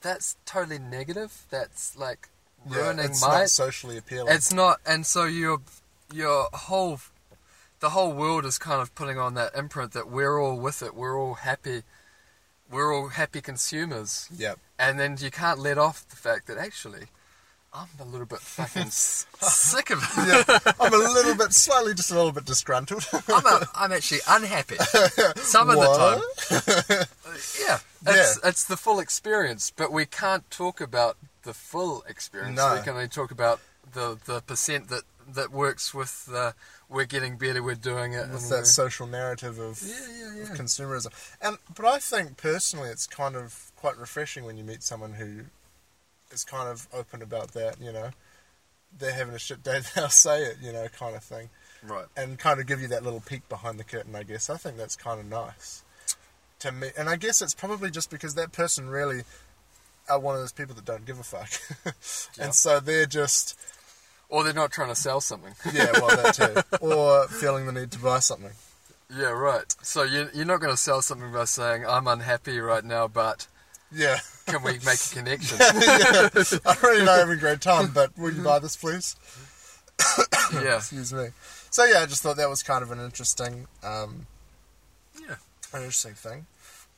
that's 0.00 0.36
totally 0.46 0.78
negative. 0.78 1.46
That's 1.50 1.96
like 1.96 2.28
Yeah, 2.70 2.78
ruining 2.86 3.04
it's 3.06 3.20
my. 3.22 3.40
not 3.40 3.50
socially 3.50 3.98
appealing. 3.98 4.32
It's 4.34 4.52
not, 4.52 4.80
and 4.86 5.04
so 5.06 5.24
your 5.24 5.58
your 6.12 6.48
whole 6.52 7.00
the 7.80 7.90
whole 7.90 8.12
world 8.12 8.44
is 8.44 8.58
kind 8.58 8.80
of 8.80 8.94
putting 8.94 9.18
on 9.18 9.34
that 9.34 9.54
imprint 9.56 9.92
that 9.92 10.08
we're 10.08 10.38
all 10.38 10.56
with 10.56 10.82
it. 10.82 10.94
We're 10.94 11.18
all 11.18 11.34
happy. 11.34 11.82
We're 12.72 12.94
all 12.94 13.08
happy 13.08 13.42
consumers, 13.42 14.28
yeah. 14.34 14.54
and 14.78 14.98
then 14.98 15.16
you 15.20 15.30
can't 15.30 15.58
let 15.58 15.76
off 15.76 16.08
the 16.08 16.16
fact 16.16 16.46
that 16.46 16.56
actually, 16.56 17.08
I'm 17.74 17.88
a 18.00 18.04
little 18.04 18.26
bit 18.26 18.38
fucking 18.38 18.86
sick 18.90 19.90
of 19.90 20.02
it. 20.02 20.26
yeah. 20.26 20.72
I'm 20.80 20.92
a 20.92 20.96
little 21.14 21.34
bit, 21.34 21.52
slightly, 21.52 21.92
just 21.94 22.10
a 22.10 22.14
little 22.14 22.32
bit 22.32 22.46
disgruntled. 22.46 23.06
I'm, 23.28 23.44
a, 23.46 23.68
I'm 23.74 23.92
actually 23.92 24.20
unhappy 24.26 24.76
some 25.36 25.68
of 25.68 25.76
the 25.76 26.24
time. 26.50 27.06
Yeah, 27.58 27.78
it's, 28.06 28.38
it's 28.44 28.64
the 28.64 28.76
full 28.76 29.00
experience, 29.00 29.72
but 29.74 29.90
we 29.90 30.04
can't 30.04 30.50
talk 30.50 30.82
about 30.82 31.16
the 31.44 31.54
full 31.54 32.04
experience. 32.06 32.56
No. 32.56 32.74
We 32.74 32.82
can 32.82 32.94
only 32.94 33.08
talk 33.08 33.30
about 33.30 33.60
the 33.94 34.18
the 34.26 34.40
percent 34.42 34.88
that 34.88 35.04
that 35.34 35.50
works 35.52 35.92
with 35.94 36.26
the 36.26 36.54
we're 36.88 37.04
getting 37.06 37.36
better, 37.38 37.62
we're 37.62 37.74
doing 37.74 38.12
it. 38.12 38.28
With 38.30 38.48
that 38.50 38.66
social 38.66 39.06
narrative 39.06 39.58
of, 39.58 39.82
yeah, 39.82 40.34
yeah, 40.36 40.42
of 40.42 40.48
consumerism. 40.50 41.08
And 41.40 41.56
but 41.74 41.86
I 41.86 41.98
think 41.98 42.36
personally, 42.36 42.88
it's 42.90 43.06
kind 43.06 43.36
of 43.36 43.72
quite 43.76 43.96
refreshing 43.98 44.44
when 44.44 44.56
you 44.56 44.64
meet 44.64 44.82
someone 44.82 45.14
who 45.14 45.44
is 46.30 46.44
kind 46.44 46.68
of 46.68 46.86
open 46.92 47.22
about 47.22 47.52
that. 47.52 47.80
You 47.80 47.92
know, 47.92 48.10
they're 48.98 49.12
having 49.14 49.34
a 49.34 49.38
shit 49.38 49.62
day, 49.62 49.80
they'll 49.94 50.08
say 50.08 50.42
it. 50.44 50.56
You 50.62 50.72
know, 50.72 50.86
kind 50.88 51.16
of 51.16 51.22
thing. 51.22 51.48
Right. 51.84 52.04
and 52.16 52.38
kind 52.38 52.60
of 52.60 52.66
give 52.68 52.80
you 52.80 52.86
that 52.88 53.02
little 53.02 53.18
peek 53.20 53.48
behind 53.48 53.76
the 53.80 53.82
curtain. 53.84 54.14
I 54.14 54.22
guess 54.22 54.48
I 54.48 54.56
think 54.56 54.76
that's 54.76 54.94
kind 54.94 55.18
of 55.18 55.26
nice 55.26 55.82
to 56.60 56.70
me, 56.70 56.90
and 56.96 57.08
I 57.08 57.16
guess 57.16 57.42
it's 57.42 57.54
probably 57.54 57.90
just 57.90 58.08
because 58.08 58.36
that 58.36 58.52
person 58.52 58.88
really 58.88 59.22
are 60.08 60.20
one 60.20 60.36
of 60.36 60.40
those 60.40 60.52
people 60.52 60.76
that 60.76 60.84
don't 60.84 61.04
give 61.04 61.18
a 61.18 61.24
fuck, 61.24 61.50
Yeah. 62.38 62.44
and 62.44 62.54
so 62.54 62.78
they're 62.78 63.06
just 63.06 63.58
Or 64.32 64.42
they're 64.42 64.54
not 64.54 64.72
trying 64.72 64.88
to 64.88 64.94
sell 64.94 65.20
something. 65.20 65.52
yeah, 65.74 65.90
well 65.92 66.08
that 66.16 66.34
too, 66.34 66.78
or 66.86 67.28
feeling 67.28 67.66
the 67.66 67.72
need 67.72 67.90
to 67.92 67.98
buy 67.98 68.18
something. 68.20 68.52
yeah, 69.14 69.26
right. 69.28 69.64
So 69.82 70.04
you 70.04 70.28
you're 70.32 70.46
not 70.46 70.60
going 70.60 70.72
to 70.72 70.76
sell 70.78 71.02
something 71.02 71.30
by 71.32 71.44
saying 71.44 71.84
I'm 71.86 72.06
unhappy 72.08 72.58
right 72.58 72.82
now, 72.82 73.08
but 73.08 73.46
Yeah, 73.92 74.20
can 74.46 74.62
we 74.62 74.72
make 74.72 75.00
a 75.04 75.10
connection? 75.14 75.58
yeah. 75.60 76.28
I'm 76.64 76.76
really 76.82 77.04
not 77.04 77.18
having 77.18 77.34
a 77.36 77.40
great 77.40 77.60
time, 77.60 77.90
but 77.92 78.16
will 78.16 78.32
you 78.32 78.42
buy 78.42 78.58
this, 78.58 78.74
please? 78.74 79.16
yeah. 80.54 80.76
Excuse 80.78 81.12
me. 81.12 81.26
So 81.70 81.84
yeah, 81.84 82.00
I 82.00 82.06
just 82.06 82.22
thought 82.22 82.36
that 82.38 82.48
was 82.48 82.62
kind 82.62 82.82
of 82.82 82.90
an 82.90 83.00
interesting, 83.04 83.66
um, 83.84 84.26
Yeah. 85.20 85.36
an 85.74 85.80
interesting 85.82 86.14
thing. 86.14 86.46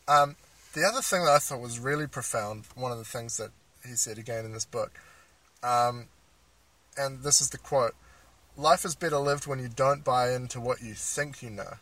Um, 0.06 0.36
the 0.74 0.84
other 0.84 1.02
thing 1.02 1.24
that 1.24 1.32
I 1.32 1.38
thought 1.38 1.60
was 1.60 1.80
really 1.80 2.06
profound, 2.06 2.64
one 2.76 2.92
of 2.92 2.98
the 2.98 3.04
things 3.04 3.36
that 3.38 3.50
he 3.84 3.96
said 3.96 4.18
again 4.18 4.44
in 4.44 4.52
this 4.52 4.64
book, 4.64 4.92
um, 5.64 6.06
and 6.96 7.22
this 7.22 7.40
is 7.40 7.50
the 7.50 7.58
quote: 7.58 7.94
"Life 8.56 8.84
is 8.84 8.94
better 8.94 9.18
lived 9.18 9.46
when 9.46 9.58
you 9.58 9.68
don't 9.68 10.04
buy 10.04 10.32
into 10.32 10.60
what 10.60 10.82
you 10.82 10.94
think 10.94 11.42
you 11.42 11.50
know." 11.50 11.74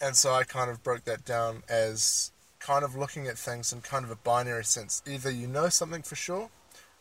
And 0.00 0.16
so 0.16 0.34
I 0.34 0.44
kind 0.44 0.70
of 0.70 0.82
broke 0.82 1.04
that 1.04 1.24
down 1.24 1.62
as 1.68 2.32
kind 2.58 2.84
of 2.84 2.96
looking 2.96 3.26
at 3.26 3.38
things 3.38 3.72
in 3.72 3.80
kind 3.80 4.04
of 4.04 4.10
a 4.10 4.16
binary 4.16 4.64
sense: 4.64 5.02
either 5.06 5.30
you 5.30 5.46
know 5.46 5.68
something 5.68 6.02
for 6.02 6.16
sure, 6.16 6.50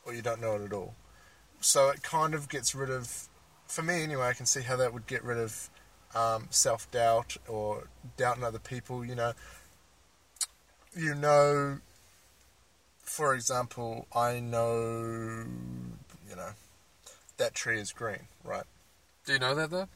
or 0.06 0.14
you 0.14 0.22
don't 0.22 0.42
know 0.42 0.56
it 0.56 0.62
at 0.62 0.74
all. 0.74 0.96
So 1.60 1.90
it 1.90 2.04
kind 2.04 2.34
of 2.34 2.50
gets 2.50 2.76
rid 2.76 2.90
of, 2.90 3.30
for 3.68 3.84
me 3.84 4.04
anyway, 4.04 4.28
I 4.28 4.34
can 4.34 4.46
see 4.46 4.62
how 4.62 4.76
that 4.76 4.94
would 4.94 5.08
get 5.08 5.24
rid 5.24 5.38
of 5.38 5.70
um, 6.14 6.48
self 6.50 6.90
doubt 6.92 7.38
or 7.48 7.88
doubt 8.18 8.38
in 8.38 8.44
other 8.44 8.60
people. 8.60 9.06
You 9.06 9.16
know, 9.16 9.34
you 10.96 11.16
know, 11.16 11.80
for 13.00 13.34
example, 13.34 14.08
I 14.16 14.40
know, 14.40 15.46
you 16.30 16.36
know, 16.36 16.52
that 17.38 17.54
tree 17.54 17.80
is 17.80 17.92
green, 17.92 18.28
right? 18.44 18.64
Do 19.26 19.34
you 19.34 19.40
know 19.40 19.56
that 19.56 19.70
though? 19.72 19.88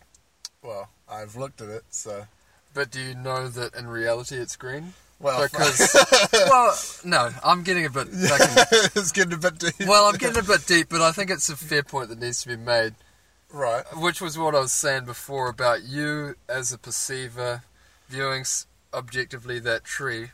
Well, 0.64 0.90
I've 1.10 1.36
looked 1.36 1.62
at 1.62 1.70
it, 1.70 1.84
so 1.90 2.26
But 2.74 2.92
do 2.92 3.00
you 3.02 3.16
know 3.16 3.48
that 3.48 3.76
in 3.76 3.88
reality 3.88 4.38
it's 4.38 4.56
green? 4.56 4.94
well, 5.20 5.42
Because 5.52 6.30
well, 6.34 6.76
no, 7.04 7.30
I'm 7.44 7.64
getting 7.64 7.86
a 7.86 7.90
bit. 7.90 8.08
fucking- 8.08 8.90
it's 8.96 9.12
getting 9.12 9.34
a 9.34 9.38
bit 9.38 9.58
deep, 9.60 9.74
well, 9.88 10.06
I'm 10.06 10.16
getting 10.18 10.38
a 10.44 10.44
bit 10.48 10.66
deep, 10.66 10.88
but 10.90 11.02
I 11.02 11.12
think 11.12 11.30
it's 11.30 11.50
a 11.50 11.56
fair 11.58 11.84
point 11.84 12.10
that 12.10 12.20
needs 12.20 12.42
to 12.44 12.50
be 12.50 12.56
made. 12.58 12.94
right? 13.52 13.84
Which 13.96 14.22
was 14.22 14.38
what 14.38 14.56
I 14.56 14.60
was 14.60 14.72
saying 14.74 15.06
before 15.06 15.50
about 15.50 15.84
you 15.84 16.36
as 16.50 16.72
a 16.72 16.78
perceiver 16.78 17.64
viewing 18.10 18.46
objectively 18.94 19.60
that 19.60 19.84
tree. 19.84 20.32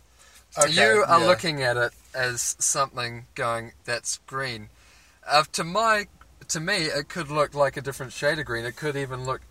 Okay, 0.57 0.71
you 0.71 1.03
are 1.07 1.19
yeah. 1.19 1.25
looking 1.25 1.63
at 1.63 1.77
it 1.77 1.91
as 2.13 2.55
something 2.59 3.25
going 3.33 3.71
that's 3.85 4.19
green. 4.27 4.69
Uh, 5.27 5.43
to 5.53 5.63
my, 5.63 6.05
to 6.49 6.59
me, 6.59 6.85
it 6.85 7.09
could 7.09 7.29
look 7.29 7.53
like 7.53 7.77
a 7.77 7.81
different 7.81 8.13
shade 8.13 8.39
of 8.39 8.45
green. 8.45 8.65
It 8.65 8.75
could 8.75 8.95
even 8.95 9.25
look 9.25 9.41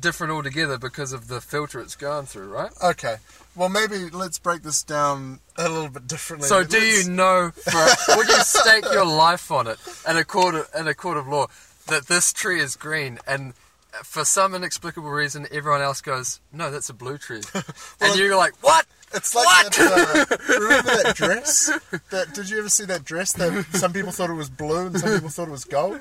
different 0.00 0.32
altogether 0.32 0.78
because 0.78 1.12
of 1.12 1.28
the 1.28 1.40
filter 1.40 1.80
it's 1.80 1.96
going 1.96 2.26
through, 2.26 2.48
right? 2.48 2.70
Okay, 2.82 3.16
well, 3.54 3.68
maybe 3.68 4.08
let's 4.10 4.38
break 4.38 4.62
this 4.62 4.82
down 4.82 5.40
a 5.56 5.68
little 5.68 5.88
bit 5.88 6.06
differently. 6.06 6.48
So, 6.48 6.62
do 6.62 6.78
Let's- 6.78 7.06
you 7.06 7.12
know? 7.12 7.50
For, 7.50 7.86
would 8.16 8.28
you 8.28 8.40
stake 8.40 8.84
your 8.92 9.06
life 9.06 9.50
on 9.50 9.66
it 9.66 9.78
in 10.08 10.16
a 10.16 10.24
court 10.24 10.54
of, 10.54 10.68
in 10.78 10.86
a 10.86 10.94
court 10.94 11.16
of 11.16 11.26
law 11.26 11.46
that 11.88 12.06
this 12.06 12.32
tree 12.32 12.60
is 12.60 12.76
green, 12.76 13.18
and 13.26 13.54
for 14.02 14.24
some 14.24 14.54
inexplicable 14.54 15.10
reason, 15.10 15.46
everyone 15.50 15.80
else 15.82 16.00
goes, 16.00 16.40
"No, 16.52 16.70
that's 16.70 16.88
a 16.88 16.94
blue 16.94 17.18
tree," 17.18 17.42
and 18.00 18.18
you're 18.18 18.36
like, 18.36 18.54
"What?" 18.62 18.86
It's 19.14 19.34
like 19.34 19.46
What? 19.46 19.72
that. 19.74 20.28
Uh, 20.32 20.36
remember 20.60 21.02
that 21.02 21.14
dress? 21.16 21.70
That 22.10 22.34
did 22.34 22.50
you 22.50 22.58
ever 22.58 22.68
see 22.68 22.84
that 22.86 23.04
dress? 23.04 23.32
That 23.34 23.64
some 23.72 23.92
people 23.92 24.10
thought 24.10 24.30
it 24.30 24.34
was 24.34 24.50
blue 24.50 24.86
and 24.86 24.98
some 24.98 25.12
people 25.14 25.28
thought 25.28 25.46
it 25.48 25.52
was 25.52 25.64
gold. 25.64 26.00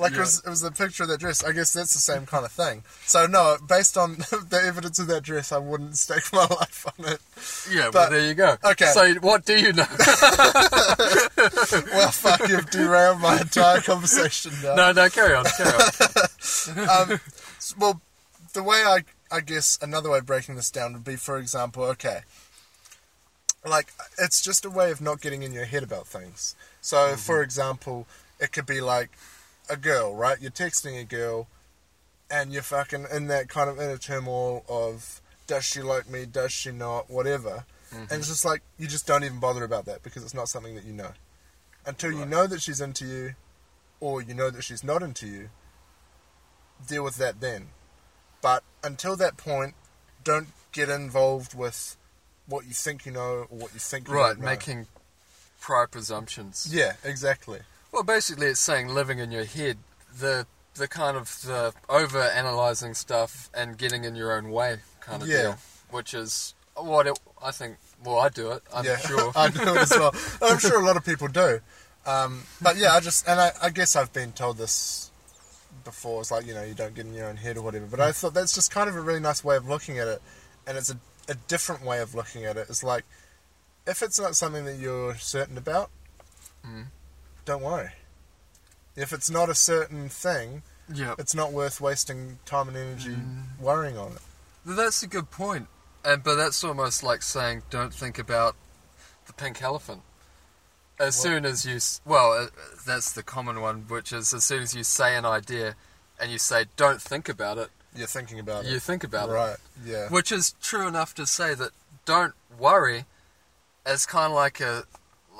Like 0.00 0.12
it 0.14 0.18
was, 0.18 0.42
it 0.44 0.48
was 0.48 0.62
the 0.62 0.70
picture 0.70 1.02
of 1.02 1.10
that 1.10 1.20
dress. 1.20 1.44
I 1.44 1.52
guess 1.52 1.72
that's 1.74 1.92
the 1.92 1.98
same 2.00 2.24
kind 2.24 2.44
of 2.46 2.52
thing. 2.52 2.84
So 3.04 3.26
no, 3.26 3.58
based 3.68 3.98
on 3.98 4.16
the 4.48 4.62
evidence 4.64 4.98
of 4.98 5.06
that 5.08 5.22
dress, 5.22 5.52
I 5.52 5.58
wouldn't 5.58 5.96
stake 5.98 6.32
my 6.32 6.46
life 6.60 6.86
on 6.98 7.04
it. 7.06 7.20
Yeah, 7.70 7.82
well, 7.82 7.92
But- 7.92 8.10
there 8.10 8.26
you 8.26 8.34
go. 8.34 8.56
okay. 8.64 8.86
So, 8.86 9.12
what 9.20 9.44
do 9.44 9.58
you 9.58 9.72
know? 9.74 9.84
Well, 11.92 12.10
fuck, 12.10 12.48
you've 12.48 12.70
derailed 12.70 13.20
my 13.20 13.40
entire 13.40 13.80
conversation 13.80 14.52
now. 14.62 14.74
no, 14.74 14.92
no, 14.92 15.08
carry 15.08 15.34
on, 15.34 15.44
carry 15.56 15.70
on. 15.70 16.88
um, 17.12 17.20
well, 17.78 18.00
the 18.52 18.62
way 18.62 18.82
I, 18.86 19.04
I 19.30 19.40
guess 19.40 19.78
another 19.80 20.10
way 20.10 20.18
of 20.18 20.26
breaking 20.26 20.56
this 20.56 20.70
down 20.70 20.92
would 20.92 21.04
be, 21.04 21.16
for 21.16 21.38
example, 21.38 21.84
okay, 21.84 22.20
like 23.66 23.92
it's 24.18 24.40
just 24.42 24.64
a 24.64 24.70
way 24.70 24.90
of 24.90 25.00
not 25.00 25.20
getting 25.20 25.42
in 25.42 25.52
your 25.52 25.64
head 25.66 25.82
about 25.82 26.06
things. 26.06 26.54
So, 26.80 27.16
for 27.16 27.42
example, 27.42 28.06
it 28.38 28.52
could 28.52 28.66
be 28.66 28.80
like 28.80 29.10
a 29.70 29.76
girl, 29.76 30.14
right? 30.14 30.40
You're 30.40 30.50
texting 30.50 31.00
a 31.00 31.04
girl, 31.04 31.46
and 32.30 32.52
you're 32.52 32.62
fucking 32.62 33.06
in 33.12 33.28
that 33.28 33.48
kind 33.48 33.70
of 33.70 33.78
inner 33.78 33.96
turmoil 33.96 34.64
of 34.68 35.22
does 35.46 35.64
she 35.64 35.80
like 35.80 36.08
me, 36.08 36.26
does 36.26 36.52
she 36.52 36.70
not, 36.70 37.10
whatever. 37.10 37.64
And 37.92 38.08
mm-hmm. 38.08 38.14
it's 38.18 38.28
just 38.28 38.44
like 38.44 38.62
you 38.78 38.86
just 38.86 39.06
don't 39.06 39.24
even 39.24 39.40
bother 39.40 39.64
about 39.64 39.86
that 39.86 40.02
because 40.02 40.22
it's 40.22 40.34
not 40.34 40.48
something 40.48 40.74
that 40.74 40.84
you 40.84 40.92
know. 40.92 41.12
Until 41.86 42.12
you 42.12 42.26
know 42.26 42.46
that 42.46 42.60
she's 42.60 42.80
into 42.80 43.06
you, 43.06 43.34
or 44.00 44.20
you 44.22 44.34
know 44.34 44.50
that 44.50 44.62
she's 44.62 44.84
not 44.84 45.02
into 45.02 45.26
you, 45.26 45.48
deal 46.86 47.02
with 47.02 47.16
that 47.16 47.40
then. 47.40 47.68
But 48.42 48.62
until 48.84 49.16
that 49.16 49.36
point, 49.36 49.74
don't 50.22 50.48
get 50.72 50.88
involved 50.88 51.54
with 51.54 51.96
what 52.46 52.66
you 52.66 52.72
think 52.72 53.06
you 53.06 53.12
know 53.12 53.46
or 53.50 53.58
what 53.58 53.72
you 53.72 53.80
think 53.80 54.08
you 54.08 54.14
Right, 54.14 54.38
making 54.38 54.86
prior 55.60 55.86
presumptions. 55.86 56.68
Yeah, 56.70 56.94
exactly. 57.04 57.60
Well, 57.92 58.02
basically, 58.02 58.46
it's 58.48 58.60
saying 58.60 58.88
living 58.88 59.18
in 59.18 59.30
your 59.30 59.44
head, 59.44 59.78
the 60.18 60.46
the 60.74 60.86
kind 60.88 61.16
of 61.16 61.42
the 61.42 61.74
over 61.88 62.20
analyzing 62.22 62.94
stuff 62.94 63.50
and 63.52 63.76
getting 63.76 64.04
in 64.04 64.14
your 64.14 64.32
own 64.32 64.50
way 64.50 64.78
kind 65.00 65.22
of 65.22 65.28
Yeah. 65.28 65.42
deal, 65.42 65.56
which 65.90 66.14
is 66.14 66.54
what 66.76 67.06
it, 67.06 67.18
I 67.42 67.50
think. 67.50 67.76
Well, 68.04 68.18
I 68.18 68.28
do 68.28 68.52
it. 68.52 68.62
I'm 68.74 68.84
yeah, 68.84 68.96
sure. 68.96 69.32
I 69.36 69.50
do 69.50 69.60
it 69.60 69.76
as 69.76 69.90
well. 69.90 70.14
I'm 70.40 70.58
sure 70.58 70.80
a 70.80 70.84
lot 70.84 70.96
of 70.96 71.04
people 71.04 71.28
do. 71.28 71.60
Um, 72.06 72.44
but 72.62 72.76
yeah, 72.76 72.92
I 72.94 73.00
just 73.00 73.28
and 73.28 73.38
I, 73.40 73.52
I 73.62 73.70
guess 73.70 73.96
I've 73.96 74.12
been 74.12 74.32
told 74.32 74.56
this 74.56 75.10
before. 75.84 76.20
It's 76.20 76.30
like 76.30 76.46
you 76.46 76.54
know 76.54 76.62
you 76.64 76.74
don't 76.74 76.94
get 76.94 77.04
in 77.06 77.12
your 77.12 77.26
own 77.28 77.36
head 77.36 77.56
or 77.58 77.62
whatever. 77.62 77.86
But 77.86 78.00
I 78.00 78.12
thought 78.12 78.32
that's 78.34 78.54
just 78.54 78.70
kind 78.70 78.88
of 78.88 78.96
a 78.96 79.00
really 79.00 79.20
nice 79.20 79.42
way 79.44 79.56
of 79.56 79.68
looking 79.68 79.98
at 79.98 80.08
it, 80.08 80.22
and 80.66 80.78
it's 80.78 80.90
a, 80.90 80.96
a 81.28 81.34
different 81.48 81.84
way 81.84 81.98
of 82.00 82.14
looking 82.14 82.44
at 82.46 82.56
it. 82.56 82.66
It's 82.70 82.82
like 82.84 83.04
if 83.86 84.00
it's 84.02 84.18
not 84.18 84.34
something 84.36 84.64
that 84.64 84.78
you're 84.78 85.16
certain 85.16 85.58
about, 85.58 85.90
Mm. 86.66 86.86
Don't 87.50 87.62
worry. 87.62 87.90
If 88.96 89.12
it's 89.12 89.28
not 89.30 89.48
a 89.50 89.54
certain 89.54 90.08
thing, 90.08 90.62
yeah. 90.92 91.14
it's 91.18 91.34
not 91.34 91.52
worth 91.52 91.80
wasting 91.80 92.38
time 92.44 92.68
and 92.68 92.76
energy 92.76 93.10
Mm. 93.16 93.58
worrying 93.58 93.98
on 93.98 94.12
it. 94.12 94.22
That's 94.64 95.02
a 95.02 95.06
good 95.08 95.30
point. 95.30 95.66
And 96.04 96.22
but 96.22 96.36
that's 96.36 96.62
almost 96.62 97.02
like 97.02 97.22
saying 97.22 97.62
don't 97.70 97.92
think 97.92 98.18
about 98.18 98.54
the 99.26 99.32
pink 99.32 99.60
elephant. 99.62 100.02
As 100.98 101.16
What? 101.16 101.22
soon 101.22 101.44
as 101.44 101.64
you 101.64 101.78
well, 102.04 102.32
uh, 102.32 102.46
that's 102.86 103.10
the 103.12 103.22
common 103.22 103.60
one, 103.60 103.86
which 103.88 104.12
is 104.12 104.32
as 104.32 104.44
soon 104.44 104.62
as 104.62 104.74
you 104.74 104.84
say 104.84 105.16
an 105.16 105.24
idea 105.24 105.74
and 106.20 106.30
you 106.30 106.38
say 106.38 106.66
don't 106.76 107.02
think 107.02 107.28
about 107.28 107.58
it, 107.58 107.70
You're 107.94 108.06
thinking 108.06 108.38
about 108.38 108.64
you 108.64 108.70
it, 108.70 108.74
You 108.74 108.80
think 108.80 109.02
about 109.02 109.28
it. 109.28 109.32
right? 109.32 109.56
Yeah. 109.84 110.08
Which 110.08 110.30
is 110.30 110.54
true 110.62 110.86
enough 110.86 111.14
to 111.16 111.26
say 111.26 111.54
that 111.54 111.72
don't 112.04 112.34
worry 112.58 113.06
is 113.86 114.06
kind 114.06 114.30
of 114.32 114.36
like 114.36 114.60
a 114.60 114.84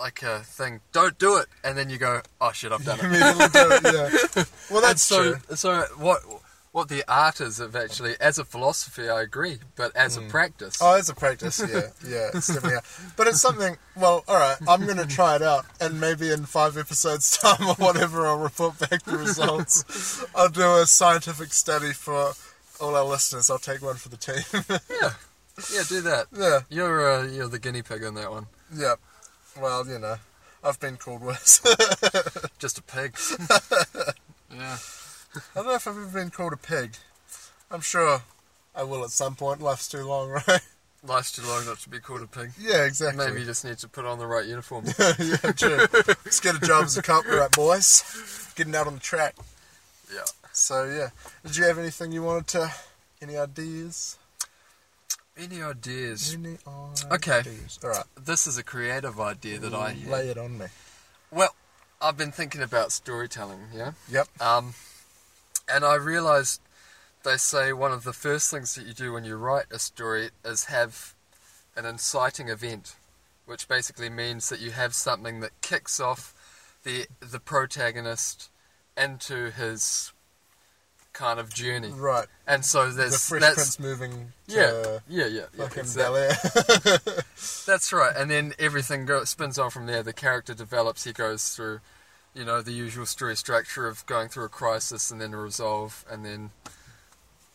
like 0.01 0.23
a 0.23 0.41
thing. 0.41 0.81
Don't 0.93 1.17
do 1.19 1.37
it, 1.37 1.47
and 1.63 1.79
then 1.79 1.89
you 1.91 1.99
go, 1.99 2.23
oh 2.41 2.51
shit, 2.53 2.73
I've 2.73 2.85
done 2.85 2.99
it. 3.03 3.53
do 3.53 3.69
it, 3.71 4.35
yeah. 4.35 4.45
Well, 4.71 4.81
that's 4.83 5.03
so, 5.03 5.35
true. 5.35 5.57
so 5.57 5.83
what? 5.99 6.21
What 6.73 6.89
the 6.89 7.03
art 7.09 7.41
is 7.41 7.59
of 7.59 7.75
actually, 7.75 8.15
as 8.21 8.39
a 8.39 8.45
philosophy, 8.45 9.09
I 9.09 9.23
agree, 9.23 9.59
but 9.75 9.91
as 9.97 10.17
a 10.17 10.21
practice, 10.23 10.79
Oh, 10.81 10.95
as 10.95 11.09
a 11.09 11.15
practice, 11.15 11.59
yeah, 11.61 11.89
yeah, 12.09 12.29
it's 12.33 12.47
definitely. 12.47 12.79
But 13.17 13.27
it's 13.27 13.41
something. 13.41 13.77
Well, 13.97 14.23
all 14.29 14.37
right, 14.37 14.57
I'm 14.69 14.85
going 14.87 14.99
to 14.99 15.07
try 15.09 15.35
it 15.35 15.43
out, 15.43 15.67
and 15.81 15.99
maybe 16.01 16.31
in 16.31 16.45
five 16.45 16.79
episodes' 16.79 17.37
time 17.43 17.67
or 17.67 17.75
whatever, 17.75 18.25
I'll 18.25 18.39
report 18.39 18.79
back 18.79 19.03
the 19.03 19.17
results. 19.19 20.25
I'll 20.33 20.49
do 20.49 20.63
a 20.77 20.87
scientific 20.87 21.53
study 21.53 21.93
for 21.93 22.35
all 22.81 22.95
our 22.95 23.05
listeners. 23.05 23.51
I'll 23.51 23.59
take 23.59 23.83
one 23.83 23.97
for 23.97 24.09
the 24.09 24.17
team. 24.17 24.45
yeah, 25.03 25.11
yeah, 25.75 25.83
do 25.89 26.01
that. 26.03 26.27
yeah, 26.33 26.61
You're 26.69 27.11
uh, 27.15 27.23
you're 27.27 27.49
the 27.49 27.59
guinea 27.59 27.83
pig 27.83 28.05
on 28.05 28.15
that 28.15 28.31
one. 28.31 28.47
yeah. 28.73 28.95
Well, 29.59 29.87
you 29.87 29.99
know, 29.99 30.17
I've 30.63 30.81
been 30.81 30.97
called 30.97 31.23
worse. 31.23 31.61
Just 32.59 32.79
a 32.79 32.83
pig. 32.83 33.17
yeah. 34.55 34.77
I 35.35 35.39
don't 35.55 35.67
know 35.67 35.75
if 35.75 35.87
I've 35.87 35.97
ever 35.97 36.07
been 36.07 36.31
called 36.31 36.53
a 36.53 36.57
pig. 36.57 36.97
I'm 37.71 37.81
sure 37.81 38.23
I 38.75 38.83
will 38.83 39.05
at 39.05 39.11
some 39.11 39.35
point. 39.37 39.61
Life's 39.61 39.89
too 39.89 40.03
long, 40.05 40.31
right? 40.49 40.61
Life's 41.03 41.33
too 41.33 41.43
long 41.47 41.65
not 41.67 41.79
to 41.81 41.89
be 41.89 41.99
called 41.99 42.23
a 42.23 42.27
pig. 42.27 42.51
Yeah, 42.61 42.85
exactly. 42.85 43.27
Maybe 43.27 43.41
you 43.41 43.47
just 43.47 43.65
need 43.65 43.79
to 43.79 43.89
put 43.89 44.05
on 44.05 44.19
the 44.19 44.27
right 44.27 44.45
uniform. 44.47 44.85
yeah, 45.19 45.37
true. 45.53 45.87
Let's 46.25 46.41
get 46.41 46.57
a 46.57 46.67
job 46.67 46.85
as 46.85 46.97
a 46.99 47.03
cop, 47.03 47.25
all 47.27 47.39
right, 47.39 47.51
boys. 47.53 48.53
Getting 48.55 48.75
out 48.75 48.87
on 48.87 48.95
the 48.95 49.01
track. 49.01 49.35
yeah. 50.13 50.25
So 50.53 50.85
yeah, 50.85 51.09
did 51.47 51.57
you 51.57 51.65
have 51.65 51.79
anything 51.79 52.13
you 52.13 52.23
wanted 52.23 52.49
to? 52.49 52.73
Any 53.23 53.37
ideas? 53.37 54.19
Any 55.41 55.63
ideas? 55.63 56.35
Any 56.35 56.59
ideas? 56.67 57.07
Okay. 57.11 57.43
All 57.83 57.91
right. 57.91 58.05
This 58.23 58.47
is 58.47 58.59
a 58.59 58.63
creative 58.63 59.19
idea 59.19 59.59
that 59.59 59.73
I 59.73 59.93
had. 59.93 60.11
lay 60.11 60.29
it 60.29 60.37
on 60.37 60.59
me. 60.59 60.67
Well, 61.31 61.55
I've 62.01 62.17
been 62.17 62.33
thinking 62.33 62.61
about 62.61 62.93
storytelling, 62.93 63.61
yeah? 63.75 63.93
Yep. 64.11 64.29
Um, 64.41 64.75
and 65.69 65.85
I 65.85 65.95
realised 65.95 66.61
they 67.25 67.37
say 67.37 67.73
one 67.73 67.93
of 67.93 68.05
the 68.05 68.13
first 68.13 68.51
things 68.51 68.75
that 68.75 68.87
you 68.87 68.93
do 68.93 69.13
when 69.13 69.25
you 69.25 69.37
write 69.37 69.67
a 69.71 69.79
story 69.79 70.31
is 70.45 70.65
have 70.65 71.15
an 71.77 71.87
inciting 71.87 72.49
event, 72.49 72.97
which 73.47 73.67
basically 73.67 74.11
means 74.11 74.49
that 74.51 74.61
you 74.61 74.73
have 74.73 74.95
something 74.95 75.41
that 75.41 75.61
kicks 75.63 76.01
off 76.01 76.35
the 76.85 77.07
the 77.21 77.41
protagonist 77.41 78.51
into 78.97 79.51
his 79.51 80.13
kind 81.13 81.41
of 81.41 81.53
journey. 81.53 81.91
Right. 81.91 82.27
And 82.47 82.65
so 82.65 82.91
The 82.91 82.97
there's 82.97 83.29
Fresh 83.29 83.41
that's 83.41 83.55
Prince 83.55 83.81
moving 83.81 84.33
yeah, 84.47 84.99
yeah, 85.09 85.27
yeah, 85.27 85.47
yeah, 85.57 85.65
exactly. 85.65 86.03
Bel 86.03 86.17
Air. 86.17 86.31
That's 87.67 87.93
right, 87.93 88.13
and 88.17 88.31
then 88.31 88.53
everything 88.59 89.07
go, 89.07 89.23
spins 89.25 89.59
on 89.59 89.71
from 89.71 89.87
there. 89.87 90.03
The 90.03 90.13
character 90.13 90.55
develops. 90.55 91.05
He 91.05 91.13
goes 91.13 91.51
through, 91.51 91.81
you 92.35 92.45
know, 92.45 92.61
the 92.61 92.73
usual 92.73 93.07
story 93.07 93.37
structure 93.37 93.87
of 93.87 94.05
going 94.07 94.29
through 94.29 94.47
a 94.47 94.49
crisis 94.49 95.11
and 95.11 95.21
then 95.21 95.33
a 95.33 95.37
resolve, 95.37 96.05
and 96.11 96.25
then 96.25 96.51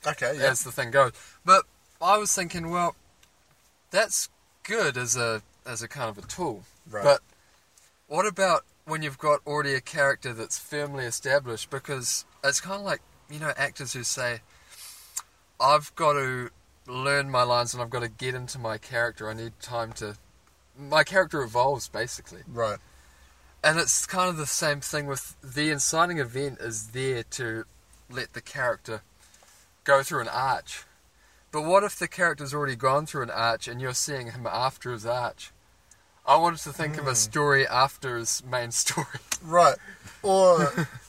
okay. 0.07 0.37
Yeah. 0.37 0.51
as 0.51 0.63
the 0.63 0.71
thing 0.71 0.91
goes. 0.91 1.11
But 1.43 1.63
I 2.01 2.17
was 2.17 2.33
thinking, 2.33 2.69
well, 2.69 2.95
that's 3.91 4.29
good 4.63 4.95
as 4.97 5.17
a 5.17 5.41
as 5.65 5.81
a 5.81 5.87
kind 5.87 6.09
of 6.09 6.23
a 6.23 6.27
tool. 6.27 6.63
Right. 6.89 7.03
But 7.03 7.21
what 8.07 8.25
about 8.25 8.63
when 8.85 9.01
you've 9.01 9.17
got 9.17 9.39
already 9.45 9.73
a 9.73 9.81
character 9.81 10.33
that's 10.33 10.57
firmly 10.57 11.05
established? 11.05 11.69
Because 11.69 12.23
it's 12.43 12.61
kind 12.61 12.79
of 12.79 12.85
like 12.85 13.01
you 13.29 13.39
know 13.39 13.53
actors 13.57 13.93
who 13.93 14.03
say, 14.03 14.41
"I've 15.59 15.93
got 15.95 16.13
to 16.13 16.49
learn 16.87 17.29
my 17.29 17.43
lines 17.43 17.73
and 17.73 17.81
I've 17.81 17.89
got 17.89 18.01
to 18.01 18.09
get 18.09 18.35
into 18.35 18.59
my 18.59 18.77
character. 18.77 19.29
I 19.29 19.33
need 19.33 19.53
time 19.61 19.93
to." 19.93 20.17
My 20.77 21.03
character 21.03 21.41
evolves 21.41 21.87
basically, 21.87 22.41
right. 22.47 22.79
and 23.63 23.79
it's 23.79 24.05
kind 24.05 24.29
of 24.29 24.35
the 24.37 24.45
same 24.45 24.81
thing 24.81 25.07
with 25.07 25.35
the 25.41 25.71
inciting 25.71 26.19
event 26.19 26.59
is 26.59 26.87
there 26.87 27.23
to 27.23 27.63
let 28.09 28.33
the 28.33 28.41
character 28.41 29.01
go 29.85 30.03
through 30.03 30.21
an 30.21 30.27
arch. 30.27 30.83
But 31.51 31.61
what 31.61 31.85
if 31.85 31.97
the 31.97 32.09
character's 32.09 32.53
already 32.53 32.75
gone 32.75 33.05
through 33.05 33.23
an 33.23 33.29
arch 33.29 33.69
and 33.69 33.79
you're 33.79 33.93
seeing 33.93 34.31
him 34.31 34.45
after 34.45 34.91
his 34.91 35.05
arch? 35.05 35.51
I 36.27 36.37
wanted 36.37 36.59
to 36.61 36.73
think 36.73 36.97
of 36.97 37.05
a 37.05 37.11
hmm. 37.11 37.15
story 37.15 37.67
after 37.67 38.17
his 38.17 38.43
main 38.43 38.71
story. 38.71 39.05
Right. 39.43 39.77
Or 40.23 40.87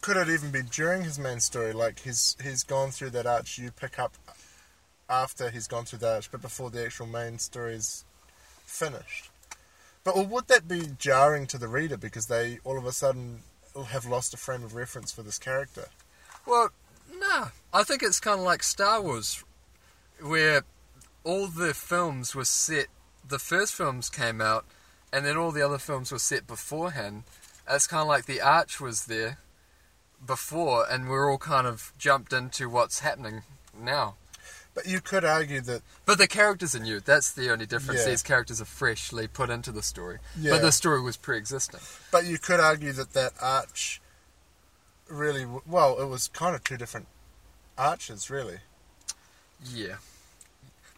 could 0.00 0.16
it 0.16 0.28
even 0.28 0.50
be 0.50 0.62
during 0.62 1.02
his 1.02 1.18
main 1.18 1.40
story? 1.40 1.72
Like 1.72 2.00
he's 2.00 2.36
he's 2.42 2.64
gone 2.64 2.90
through 2.90 3.10
that 3.10 3.26
arch. 3.26 3.58
You 3.58 3.70
pick 3.70 3.98
up 3.98 4.14
after 5.08 5.50
he's 5.50 5.66
gone 5.66 5.84
through 5.84 6.00
that 6.00 6.14
arch, 6.14 6.30
but 6.30 6.42
before 6.42 6.70
the 6.70 6.84
actual 6.84 7.06
main 7.06 7.38
story 7.38 7.74
is 7.74 8.04
finished. 8.64 9.30
But 10.04 10.28
would 10.28 10.48
that 10.48 10.68
be 10.68 10.82
jarring 10.98 11.46
to 11.48 11.58
the 11.58 11.68
reader 11.68 11.96
because 11.96 12.26
they 12.26 12.58
all 12.64 12.78
of 12.78 12.86
a 12.86 12.92
sudden 12.92 13.40
have 13.88 14.06
lost 14.06 14.34
a 14.34 14.36
frame 14.36 14.62
of 14.62 14.74
reference 14.74 15.12
for 15.12 15.22
this 15.22 15.38
character? 15.38 15.86
Well, 16.46 16.70
nah. 17.12 17.48
I 17.72 17.82
think 17.82 18.02
it's 18.02 18.20
kind 18.20 18.38
of 18.38 18.46
like 18.46 18.62
Star 18.62 19.02
Wars, 19.02 19.44
where 20.20 20.62
all 21.24 21.48
the 21.48 21.74
films 21.74 22.34
were 22.34 22.44
set. 22.44 22.86
The 23.28 23.38
first 23.40 23.74
films 23.74 24.08
came 24.08 24.40
out, 24.40 24.64
and 25.12 25.26
then 25.26 25.36
all 25.36 25.50
the 25.50 25.64
other 25.64 25.78
films 25.78 26.12
were 26.12 26.20
set 26.20 26.46
beforehand. 26.46 27.24
It's 27.68 27.88
kind 27.88 28.02
of 28.02 28.08
like 28.08 28.26
the 28.26 28.40
arch 28.40 28.80
was 28.80 29.06
there 29.06 29.38
before, 30.24 30.86
and 30.90 31.08
we're 31.08 31.30
all 31.30 31.38
kind 31.38 31.66
of 31.66 31.92
jumped 31.98 32.32
into 32.32 32.68
what's 32.68 33.00
happening 33.00 33.42
now. 33.78 34.14
But 34.74 34.86
you 34.86 35.00
could 35.00 35.24
argue 35.24 35.62
that 35.62 35.82
But 36.04 36.18
the 36.18 36.28
characters 36.28 36.74
are 36.74 36.80
new. 36.80 37.00
That's 37.00 37.32
the 37.32 37.50
only 37.50 37.64
difference. 37.64 38.00
Yeah. 38.00 38.10
These 38.10 38.22
characters 38.22 38.60
are 38.60 38.66
freshly 38.66 39.26
put 39.26 39.48
into 39.48 39.72
the 39.72 39.82
story. 39.82 40.18
Yeah. 40.38 40.52
But 40.52 40.62
the 40.62 40.70
story 40.70 41.00
was 41.00 41.16
pre-existing. 41.16 41.80
But 42.10 42.26
you 42.26 42.38
could 42.38 42.60
argue 42.60 42.92
that 42.92 43.14
that 43.14 43.32
arch 43.40 44.02
really, 45.08 45.46
well, 45.66 45.98
it 45.98 46.06
was 46.06 46.28
kind 46.28 46.54
of 46.54 46.62
two 46.62 46.76
different 46.76 47.06
arches, 47.78 48.28
really. 48.28 48.58
Yeah. 49.64 49.96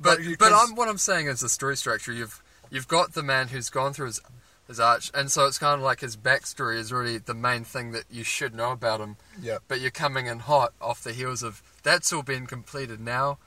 But 0.00 0.18
But 0.18 0.38
but 0.38 0.52
I'm 0.52 0.74
what 0.74 0.88
I'm 0.88 0.98
saying 0.98 1.26
is 1.28 1.40
the 1.40 1.48
story 1.48 1.76
structure. 1.76 2.12
You've 2.12 2.42
you've 2.70 2.88
got 2.88 3.14
the 3.14 3.22
man 3.22 3.48
who's 3.48 3.70
gone 3.70 3.92
through 3.92 4.06
his 4.06 4.20
his 4.68 4.78
arch, 4.78 5.10
and 5.14 5.32
so 5.32 5.46
it's 5.46 5.58
kind 5.58 5.74
of 5.80 5.84
like 5.84 6.00
his 6.00 6.16
backstory 6.16 6.76
is 6.76 6.92
really 6.92 7.18
the 7.18 7.34
main 7.34 7.64
thing 7.64 7.90
that 7.92 8.04
you 8.10 8.22
should 8.22 8.54
know 8.54 8.70
about 8.70 9.00
him. 9.00 9.16
Yeah. 9.40 9.58
But 9.66 9.80
you're 9.80 9.90
coming 9.90 10.26
in 10.26 10.40
hot 10.40 10.72
off 10.80 11.02
the 11.02 11.12
heels 11.12 11.42
of 11.42 11.62
that's 11.82 12.12
all 12.12 12.22
been 12.22 12.46
completed 12.46 13.00
now. 13.00 13.38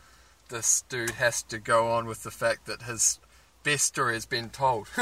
This 0.49 0.83
dude 0.89 1.11
has 1.11 1.43
to 1.43 1.59
go 1.59 1.91
on 1.91 2.07
with 2.07 2.23
the 2.23 2.31
fact 2.31 2.65
that 2.65 2.81
his 2.81 3.19
best 3.63 3.85
story 3.85 4.15
has 4.15 4.25
been 4.25 4.49
told. 4.49 4.87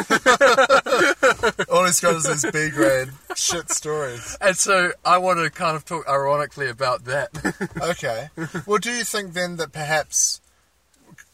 All 1.72 1.86
he's 1.86 2.02
got 2.02 2.16
is 2.18 2.28
his 2.28 2.46
B 2.52 2.70
grade 2.70 3.08
shit 3.34 3.70
stories. 3.72 4.38
and 4.42 4.58
so 4.58 4.92
I 5.06 5.18
want 5.18 5.40
to 5.40 5.50
kind 5.50 5.78
of 5.78 5.86
talk 5.86 6.08
ironically 6.08 6.68
about 6.68 7.06
that. 7.06 7.30
Okay. 7.82 8.28
Well, 8.68 8.78
do 8.80 8.92
you 8.92 9.06
think 9.06 9.34
then 9.34 9.56
that 9.58 9.72
perhaps 9.72 10.42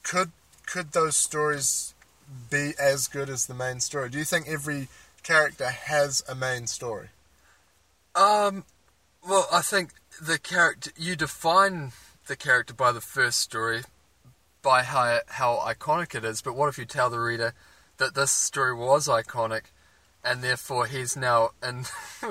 could 0.03 0.31
could 0.67 0.91
those 0.91 1.17
stories 1.17 1.94
be 2.49 2.73
as 2.79 3.07
good 3.07 3.29
as 3.29 3.45
the 3.45 3.53
main 3.53 3.79
story? 3.79 4.09
Do 4.09 4.17
you 4.17 4.23
think 4.25 4.47
every 4.47 4.87
character 5.23 5.69
has 5.69 6.23
a 6.27 6.35
main 6.35 6.67
story? 6.67 7.09
Um, 8.15 8.63
well, 9.27 9.47
I 9.51 9.61
think 9.61 9.91
the 10.21 10.37
character 10.39 10.91
you 10.97 11.15
define 11.15 11.91
the 12.27 12.35
character 12.35 12.73
by 12.73 12.91
the 12.91 13.01
first 13.01 13.39
story, 13.39 13.81
by 14.61 14.83
how 14.83 15.19
how 15.27 15.57
iconic 15.57 16.15
it 16.15 16.23
is. 16.23 16.41
But 16.41 16.55
what 16.55 16.69
if 16.69 16.77
you 16.77 16.85
tell 16.85 17.09
the 17.09 17.19
reader 17.19 17.53
that 17.97 18.15
this 18.15 18.31
story 18.31 18.73
was 18.73 19.07
iconic, 19.07 19.63
and 20.23 20.41
therefore 20.41 20.85
he's 20.85 21.15
now 21.17 21.51
in, 21.61 21.85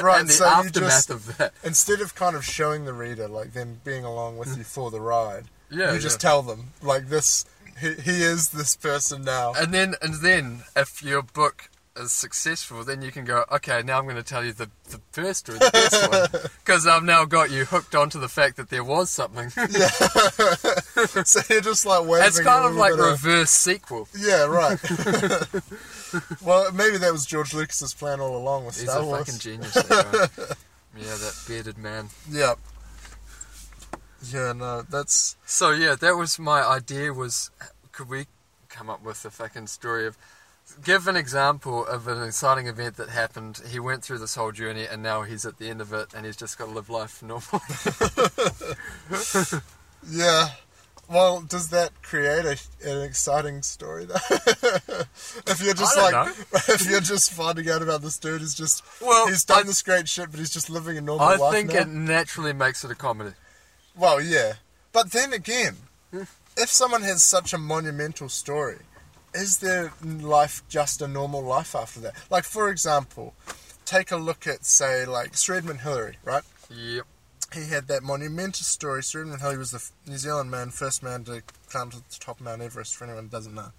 Right, 0.00 0.20
in 0.20 0.26
the 0.28 0.32
so 0.32 0.44
you 0.46 0.50
aftermath 0.52 0.90
just- 0.90 1.10
of 1.10 1.36
that? 1.38 1.52
Instead 1.64 2.00
of 2.00 2.14
kind 2.14 2.36
of 2.36 2.44
showing 2.44 2.84
the 2.84 2.94
reader, 2.94 3.26
like 3.28 3.52
them 3.52 3.80
being 3.84 4.04
along 4.04 4.38
with 4.38 4.56
you 4.56 4.64
for 4.64 4.90
the 4.90 5.00
ride, 5.00 5.44
Yeah, 5.70 5.92
you 5.92 5.98
just 5.98 6.20
tell 6.20 6.42
them 6.42 6.70
like 6.82 7.08
this. 7.08 7.44
He, 7.80 7.94
he 7.94 8.22
is 8.22 8.50
this 8.50 8.76
person 8.76 9.22
now. 9.24 9.52
And 9.54 9.72
then, 9.72 9.94
and 10.02 10.14
then, 10.14 10.62
if 10.76 11.02
your 11.02 11.22
book 11.22 11.70
is 11.96 12.12
successful, 12.12 12.84
then 12.84 13.02
you 13.02 13.12
can 13.12 13.24
go, 13.24 13.44
okay, 13.52 13.82
now 13.84 13.98
I'm 13.98 14.04
going 14.04 14.16
to 14.16 14.22
tell 14.22 14.44
you 14.44 14.52
the, 14.52 14.70
the 14.90 15.00
first 15.12 15.48
or 15.48 15.54
the 15.54 15.70
best 15.72 16.10
one. 16.10 16.42
Because 16.64 16.86
I've 16.86 17.04
now 17.04 17.26
got 17.26 17.50
you 17.50 17.66
hooked 17.66 17.94
onto 17.94 18.18
the 18.18 18.28
fact 18.28 18.56
that 18.56 18.70
there 18.70 18.82
was 18.82 19.10
something. 19.10 19.52
yeah. 19.56 19.88
so 21.24 21.40
you're 21.50 21.60
just 21.60 21.84
like 21.84 22.06
waving. 22.06 22.26
it's 22.26 22.40
kind 22.40 22.64
of 22.64 22.74
like 22.74 22.92
bit 22.92 23.00
of- 23.00 23.22
reverse 23.22 23.50
sequel. 23.50 24.08
Yeah, 24.18 24.44
right. 24.44 24.78
well, 26.42 26.72
maybe 26.72 26.96
that 26.96 27.12
was 27.12 27.26
George 27.26 27.52
Lucas's 27.52 27.92
plan 27.92 28.20
all 28.20 28.36
along 28.36 28.64
with 28.64 28.80
He's 28.80 28.90
Star 28.90 29.02
a 29.02 29.18
fucking 29.18 29.38
genius. 29.38 29.74
That 29.74 30.56
yeah, 30.96 31.04
that 31.04 31.44
bearded 31.46 31.76
man. 31.76 32.08
Yeah. 32.30 32.54
Yeah, 34.32 34.52
no, 34.52 34.82
that's 34.82 35.36
So 35.44 35.70
yeah, 35.70 35.94
that 35.96 36.16
was 36.16 36.38
my 36.38 36.62
idea. 36.62 37.12
Was 37.12 37.50
could 37.92 38.08
we 38.08 38.26
come 38.68 38.90
up 38.90 39.02
with 39.04 39.24
a 39.24 39.30
fucking 39.30 39.68
story 39.68 40.06
of 40.06 40.16
give 40.82 41.06
an 41.06 41.16
example 41.16 41.86
of 41.86 42.08
an 42.08 42.22
exciting 42.22 42.66
event 42.66 42.96
that 42.96 43.10
happened? 43.10 43.60
He 43.70 43.78
went 43.78 44.02
through 44.02 44.18
this 44.18 44.34
whole 44.34 44.52
journey, 44.52 44.86
and 44.86 45.02
now 45.02 45.22
he's 45.22 45.44
at 45.44 45.58
the 45.58 45.68
end 45.68 45.80
of 45.80 45.92
it, 45.92 46.14
and 46.14 46.24
he's 46.26 46.36
just 46.36 46.58
got 46.58 46.66
to 46.66 46.72
live 46.72 46.90
life 46.90 47.22
normally. 47.22 47.44
yeah. 50.08 50.48
Well, 51.08 51.42
does 51.42 51.68
that 51.68 51.90
create 52.02 52.46
a, 52.46 52.56
an 52.88 53.02
exciting 53.02 53.60
story 53.62 54.06
though? 54.06 54.14
if 55.46 55.60
you're 55.62 55.74
just 55.74 55.96
like, 55.98 56.34
if 56.70 56.88
you're 56.90 57.00
just 57.00 57.30
finding 57.32 57.68
out 57.68 57.82
about 57.82 58.00
this 58.00 58.18
dude 58.18 58.40
who's 58.40 58.54
just, 58.54 58.82
Well, 59.02 59.28
he's 59.28 59.44
done 59.44 59.60
I- 59.60 59.62
this 59.64 59.82
great 59.82 60.08
shit, 60.08 60.30
but 60.30 60.40
he's 60.40 60.50
just 60.50 60.70
living 60.70 60.96
a 60.96 61.02
normal 61.02 61.26
I 61.26 61.36
life 61.36 61.42
I 61.42 61.52
think 61.52 61.74
now. 61.74 61.80
it 61.80 61.88
naturally 61.88 62.54
makes 62.54 62.84
it 62.84 62.90
a 62.90 62.94
comedy. 62.94 63.32
Well, 63.96 64.20
yeah. 64.20 64.54
But 64.92 65.12
then 65.12 65.32
again, 65.32 65.76
if 66.12 66.68
someone 66.68 67.02
has 67.02 67.22
such 67.22 67.52
a 67.52 67.58
monumental 67.58 68.28
story, 68.28 68.78
is 69.34 69.58
their 69.58 69.92
life 70.02 70.62
just 70.68 71.02
a 71.02 71.08
normal 71.08 71.42
life 71.42 71.74
after 71.74 72.00
that? 72.00 72.14
Like, 72.30 72.44
for 72.44 72.70
example, 72.70 73.34
take 73.84 74.10
a 74.10 74.16
look 74.16 74.46
at, 74.46 74.64
say, 74.64 75.04
like 75.04 75.36
Sir 75.36 75.56
Edmund 75.56 75.80
Hillary, 75.80 76.18
right? 76.24 76.44
Yep. 76.70 77.06
He 77.52 77.68
had 77.68 77.88
that 77.88 78.02
monumental 78.02 78.64
story. 78.64 79.02
Sir 79.02 79.22
Edmund 79.22 79.40
Hillary 79.40 79.58
was 79.58 79.70
the 79.72 80.10
New 80.10 80.18
Zealand 80.18 80.50
man, 80.50 80.70
first 80.70 81.02
man 81.02 81.24
to 81.24 81.42
climb 81.68 81.90
to 81.90 81.98
the 81.98 82.16
top 82.18 82.40
of 82.40 82.46
Mount 82.46 82.62
Everest, 82.62 82.96
for 82.96 83.04
anyone 83.04 83.24
who 83.24 83.30
doesn't 83.30 83.54
know. 83.54 83.72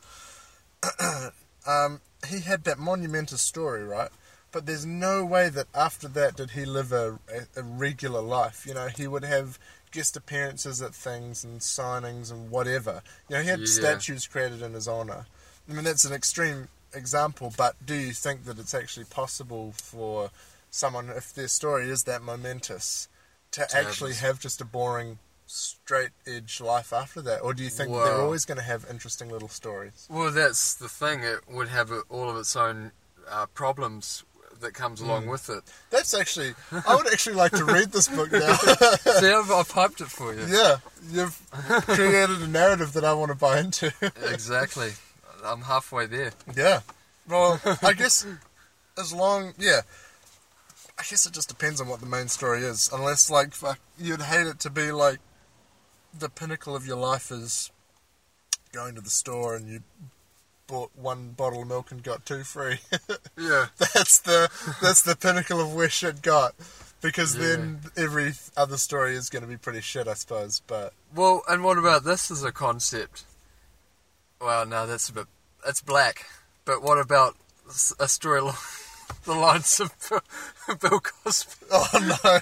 um, 1.68 2.02
he 2.28 2.42
had 2.42 2.64
that 2.66 2.78
monumental 2.78 3.38
story, 3.38 3.84
right? 3.84 4.10
But 4.52 4.66
there's 4.66 4.86
no 4.86 5.26
way 5.26 5.50
that 5.50 5.68
after 5.76 6.08
that 6.10 6.38
did 6.38 6.52
he 6.52 6.64
live 6.64 6.94
a, 6.94 7.20
a, 7.30 7.60
a 7.60 7.64
regular 7.64 8.22
life. 8.22 8.66
You 8.66 8.74
know, 8.74 8.88
he 8.88 9.08
would 9.08 9.26
have 9.26 9.60
guest 9.96 10.18
appearances 10.18 10.82
at 10.82 10.94
things 10.94 11.44
and 11.46 11.62
signings 11.62 12.30
and 12.30 12.52
whatever. 12.52 13.02
You 13.30 13.38
know, 13.38 13.42
he 13.44 13.48
had 13.50 13.62
Yeah. 13.62 13.66
statues 13.66 14.28
created 14.28 14.62
in 14.62 14.74
his 14.74 14.88
honour. 14.90 15.26
I 15.70 15.74
mean, 15.74 15.86
that's 15.86 16.04
an 16.04 16.12
extreme 16.14 16.68
example, 16.94 17.54
but 17.56 17.84
do 17.86 17.96
you 17.96 18.14
think 18.14 18.44
that 18.46 18.60
it's 18.60 18.74
actually 18.74 19.06
possible 19.06 19.72
for 19.72 20.32
someone, 20.70 21.10
if 21.10 21.34
their 21.34 21.48
story 21.48 21.90
is 21.90 22.04
that 22.04 22.22
momentous, 22.22 23.08
to 23.52 23.66
To 23.68 23.78
actually 23.78 24.12
this- 24.12 24.20
have 24.20 24.40
just 24.40 24.60
a 24.60 24.66
boring, 24.66 25.20
straight 25.48 26.12
edge 26.28 26.60
life 26.60 26.92
after 26.92 27.22
that? 27.22 27.40
Or 27.40 27.54
do 27.54 27.64
you 27.64 27.70
think 27.70 27.90
they're 27.92 28.20
always 28.22 28.44
going 28.44 28.58
to 28.58 28.64
have 28.64 28.86
interesting 28.90 29.30
little 29.30 29.48
stories? 29.50 30.08
Well, 30.10 30.32
that's 30.32 30.74
the 30.74 30.90
thing. 30.90 31.24
It 31.24 31.48
would 31.48 31.70
have 31.70 31.90
all 32.10 32.30
of 32.30 32.36
its 32.36 32.56
own 32.58 32.92
uh, 33.30 33.46
problems 33.48 34.24
that 34.62 34.74
comes 34.74 35.02
along 35.02 35.26
mm. 35.26 35.32
with 35.32 35.50
it. 35.50 35.64
That's 35.90 36.14
actually, 36.14 36.54
I 36.88 36.96
would 36.96 37.08
actually 37.08 37.36
like 37.36 37.52
to 37.54 37.66
read 37.66 37.92
this 37.92 38.08
book 38.08 38.32
now. 38.32 38.54
See, 38.56 39.28
I've, 39.28 39.52
I've 39.52 39.70
hyped 39.70 40.02
it 40.02 40.08
for 40.08 40.34
you. 40.34 40.46
yeah, 40.48 40.78
you've 41.12 41.40
created 41.88 42.42
a 42.42 42.48
narrative 42.48 42.94
that 42.94 43.06
I 43.06 43.14
want 43.14 43.32
to 43.32 43.38
buy 43.38 43.60
into. 43.60 43.94
Exactly. 44.32 44.92
I'm 45.44 45.62
halfway 45.62 46.08
there. 46.08 46.32
Yeah. 46.56 46.82
Well, 47.28 47.60
I 47.84 47.94
guess 47.98 48.26
as 48.98 49.14
long, 49.14 49.54
yeah. 49.58 49.82
I 50.98 51.04
guess 51.10 51.26
it 51.26 51.34
just 51.34 51.50
depends 51.50 51.82
on 51.82 51.88
what 51.88 52.00
the 52.00 52.06
main 52.06 52.28
story 52.30 52.62
is. 52.62 52.90
Unless, 52.92 53.30
like, 53.30 53.54
fuck, 53.54 53.80
you'd 53.98 54.22
hate 54.22 54.48
it 54.48 54.60
to 54.62 54.70
be 54.70 54.92
like 54.92 55.20
the 56.18 56.30
pinnacle 56.30 56.76
of 56.76 56.88
your 56.88 56.98
life 56.98 57.32
is 57.32 57.72
going 58.72 58.96
to 58.96 59.02
the 59.02 59.10
store 59.10 59.56
and 59.56 59.68
you 59.68 59.82
bought 60.68 60.92
one 60.96 61.30
bottle 61.32 61.62
of 61.62 61.68
milk 61.68 61.92
and 61.92 62.02
got 62.04 62.26
two 62.26 62.44
free. 62.44 62.80
Yeah. 63.38 63.68
that's 63.78 64.20
the 64.20 64.50
that's 64.82 65.02
the 65.02 65.16
pinnacle 65.16 65.60
of 65.60 65.74
where 65.74 65.90
shit 65.90 66.22
got. 66.22 66.56
Because 67.02 67.36
Yeah. 67.36 67.42
then 67.48 67.80
every 67.98 68.34
other 68.58 68.78
story 68.78 69.16
is 69.16 69.30
going 69.30 69.44
to 69.44 69.48
be 69.50 69.58
pretty 69.58 69.82
shit, 69.82 70.08
I 70.08 70.14
suppose. 70.16 70.62
But 70.66 70.94
Well, 71.14 71.44
and 71.48 71.64
what 71.64 71.78
about 71.78 72.04
this 72.04 72.32
as 72.32 72.44
a 72.44 72.52
concept? 72.52 73.26
Well, 74.42 74.66
no, 74.66 74.88
that's 74.88 75.10
a 75.10 75.14
bit. 75.14 75.28
It's 75.68 75.82
black. 75.82 76.26
But 76.66 76.82
what 76.82 76.98
about 77.00 77.36
a 78.00 78.08
story 78.08 78.40
along 78.40 78.56
the 79.26 79.34
lines 79.36 79.80
of 79.80 79.92
Bill- 80.80 81.00
Cosby? 81.24 81.66
oh 81.72 81.88
no, 82.24 82.40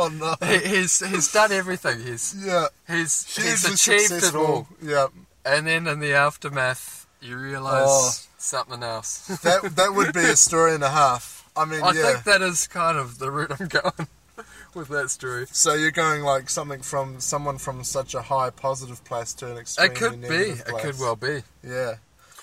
oh 0.00 0.08
no, 0.40 0.46
He, 0.48 0.58
he's 0.76 1.04
he's 1.06 1.32
done 1.32 1.52
everything. 1.52 2.00
He's 2.02 2.34
yeah, 2.44 2.66
he's 2.88 3.24
she's 3.28 3.64
he's 3.66 3.86
achieved 3.86 4.24
it 4.24 4.34
all. 4.34 4.66
Yeah, 4.82 5.08
And 5.44 5.66
then 5.66 5.86
in 5.86 6.00
the 6.00 6.14
aftermath, 6.14 7.03
you 7.20 7.36
realise 7.36 7.84
Oh. 7.86 8.10
something 8.38 8.82
else. 8.82 9.26
that 9.42 9.62
that 9.76 9.94
would 9.94 10.12
be 10.12 10.20
a 10.24 10.36
story 10.36 10.74
and 10.74 10.84
a 10.84 10.90
half. 10.90 11.48
I 11.56 11.64
mean, 11.64 11.82
I 11.82 11.92
yeah. 11.92 12.02
think 12.12 12.24
that 12.24 12.42
is 12.42 12.66
kind 12.66 12.98
of 12.98 13.18
the 13.18 13.30
route 13.30 13.52
I'm 13.60 13.68
going 13.68 14.08
with 14.74 14.88
that 14.88 15.10
story. 15.10 15.46
so 15.52 15.74
you're 15.74 15.90
going 15.92 16.22
like 16.22 16.50
something 16.50 16.80
from 16.82 17.20
someone 17.20 17.58
from 17.58 17.84
such 17.84 18.14
a 18.14 18.22
high 18.22 18.50
positive 18.50 19.04
place 19.04 19.32
to 19.34 19.50
an 19.52 19.58
extremely 19.58 19.94
It 19.94 19.98
could 19.98 20.20
be. 20.20 20.28
negative 20.28 20.60
It 20.60 20.66
place. 20.66 20.82
could 20.84 20.98
well 20.98 21.14
be. 21.16 21.42
Yeah, 21.62 21.94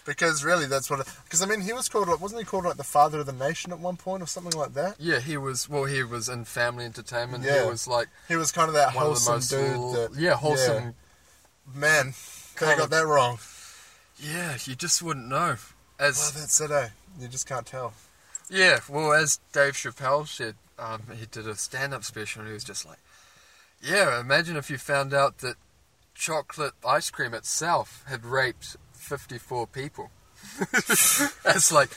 because 0.05 0.43
really 0.45 0.65
that's 0.65 0.89
what. 0.89 1.05
Because 1.25 1.41
I 1.41 1.45
mean, 1.45 1.62
he 1.62 1.73
was 1.73 1.89
called 1.89 2.07
like 2.07 2.21
wasn't 2.21 2.39
he 2.41 2.45
called 2.45 2.63
like 2.65 2.77
the 2.77 2.84
father 2.86 3.19
of 3.19 3.25
the 3.25 3.34
nation 3.34 3.71
at 3.73 3.79
one 3.79 3.97
point 3.97 4.23
or 4.23 4.27
something 4.27 4.57
like 4.57 4.73
that? 4.75 4.95
Yeah, 4.97 5.19
he 5.19 5.36
was. 5.38 5.67
Well, 5.69 5.84
he 5.86 6.03
was 6.03 6.29
in 6.29 6.45
family 6.45 6.86
entertainment. 6.86 7.43
Yeah. 7.43 7.63
He 7.65 7.69
was 7.69 7.88
like 7.88 8.07
He 8.29 8.38
was 8.38 8.51
kind 8.51 8.69
of 8.69 8.75
that 8.75 8.95
one 8.95 9.05
of 9.07 9.10
the 9.23 9.29
wholesome 9.29 9.36
most. 9.36 9.49
dude. 9.49 9.75
l- 9.75 9.91
that, 9.93 10.15
yeah, 10.17 10.36
wholesome. 10.36 10.95
Man, 11.75 12.13
they 12.55 12.65
Kind 12.65 12.77
got 12.77 12.86
of- 12.86 12.89
that 12.91 13.05
wrong. 13.05 13.38
Yeah. 14.21 14.57
you 14.65 14.75
just 14.75 15.01
wouldn't 15.01 15.27
know. 15.27 15.55
Well, 15.99 16.10
As 16.10 16.31
that's 16.31 16.62
it, 16.62 16.71
eh? 16.71 16.89
You 17.19 17.27
just 17.27 17.47
can't 17.47 17.65
tell. 17.65 17.93
yeah, 18.49 18.79
well, 18.89 19.13
as 19.13 19.39
Dave 19.53 19.73
Chappelle 19.73 20.27
said, 20.27 20.55
um, 20.79 21.01
he 21.17 21.25
did 21.25 21.47
a 21.47 21.55
stand-up 21.55 22.03
special, 22.03 22.41
and 22.41 22.47
he 22.49 22.53
was 22.53 22.63
just 22.63 22.86
like, 22.86 22.97
"Yeah, 23.81 24.19
imagine 24.19 24.55
if 24.57 24.69
you 24.69 24.77
found 24.77 25.13
out 25.13 25.39
that 25.39 25.55
chocolate 26.15 26.73
ice 26.86 27.10
cream 27.12 27.34
itself 27.34 28.03
had 28.07 28.25
raped 28.25 28.77
54 28.93 29.67
people." 29.67 30.10
it's 30.62 31.71
like 31.71 31.91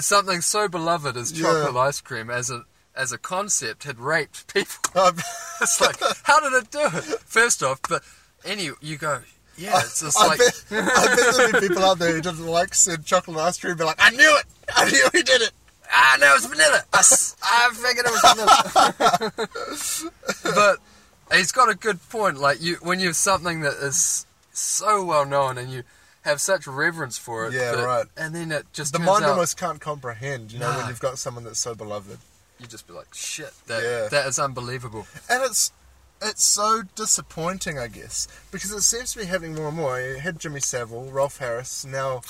something 0.00 0.40
so 0.40 0.68
beloved 0.68 1.16
as 1.16 1.32
Yeah. 1.32 1.42
chocolate 1.48 1.76
ice 1.76 2.00
cream 2.00 2.30
as 2.30 2.50
a 2.50 2.64
as 2.96 3.12
a 3.12 3.18
concept 3.18 3.84
had 3.84 3.98
raped 4.00 4.52
people. 4.52 5.00
Um, 5.00 5.16
It's 5.60 5.78
like, 5.80 5.96
how 6.22 6.40
did 6.40 6.54
it 6.62 6.70
do 6.70 6.80
it? 6.80 7.20
First 7.26 7.62
off, 7.62 7.80
but 7.88 8.02
any 8.44 8.70
you 8.80 8.96
go, 8.96 9.20
yeah, 9.60 9.78
it's 9.80 10.00
just 10.00 10.18
I, 10.18 10.26
like, 10.26 10.38
bet, 10.38 10.64
I 10.70 11.14
bet 11.16 11.34
there'll 11.36 11.52
be 11.52 11.68
people 11.68 11.84
out 11.84 11.98
there 11.98 12.12
who 12.14 12.20
didn't 12.20 12.46
like 12.46 12.74
said 12.74 13.04
chocolate 13.04 13.36
ice 13.38 13.58
cream, 13.58 13.76
be 13.76 13.84
like, 13.84 13.98
I 13.98 14.10
knew 14.10 14.36
it! 14.38 14.44
I 14.74 14.90
knew 14.90 15.08
he 15.12 15.22
did 15.22 15.42
it! 15.42 15.50
ah, 15.92 16.16
no, 16.20 16.34
it's 16.36 16.46
vanilla. 16.46 16.82
I 16.92 17.70
figured 17.74 18.06
it 18.06 18.12
was 18.12 19.32
vanilla. 19.32 19.32
but 20.54 20.78
he's 21.36 21.52
got 21.52 21.68
a 21.70 21.74
good 21.74 21.98
point. 22.10 22.38
Like 22.38 22.62
you, 22.62 22.76
when 22.82 23.00
you 23.00 23.06
have 23.08 23.16
something 23.16 23.60
that 23.60 23.74
is 23.74 24.26
so 24.52 25.04
well 25.04 25.26
known 25.26 25.58
and 25.58 25.70
you 25.72 25.82
have 26.22 26.40
such 26.40 26.66
reverence 26.66 27.18
for 27.18 27.46
it, 27.46 27.52
Yeah, 27.54 27.72
that- 27.72 27.84
right. 27.84 28.06
And 28.16 28.34
then 28.34 28.52
it 28.52 28.66
just 28.72 28.92
The 28.92 28.98
mind 28.98 29.24
out, 29.24 29.30
almost 29.30 29.56
can't 29.58 29.80
comprehend, 29.80 30.52
you 30.52 30.58
know, 30.58 30.70
when 30.76 30.88
you've 30.88 31.00
got 31.00 31.18
someone 31.18 31.44
that's 31.44 31.58
so 31.60 31.74
beloved. 31.74 32.18
you 32.58 32.66
just 32.66 32.86
be 32.86 32.92
like, 32.92 33.12
shit, 33.14 33.52
that 33.66 33.82
Yeah. 33.82 34.08
that 34.08 34.26
is 34.26 34.38
unbelievable. 34.38 35.06
And 35.28 35.42
it's 35.42 35.72
it's 36.22 36.44
so 36.44 36.82
disappointing, 36.94 37.78
I 37.78 37.88
guess, 37.88 38.28
because 38.50 38.70
it 38.72 38.82
seems 38.82 39.12
to 39.12 39.18
be 39.18 39.24
happening 39.24 39.54
more 39.54 39.68
and 39.68 39.76
more. 39.76 40.00
You 40.00 40.18
had 40.18 40.38
Jimmy 40.38 40.60
Savile, 40.60 41.10
Rolf 41.10 41.38
Harris, 41.38 41.84
now 41.84 42.22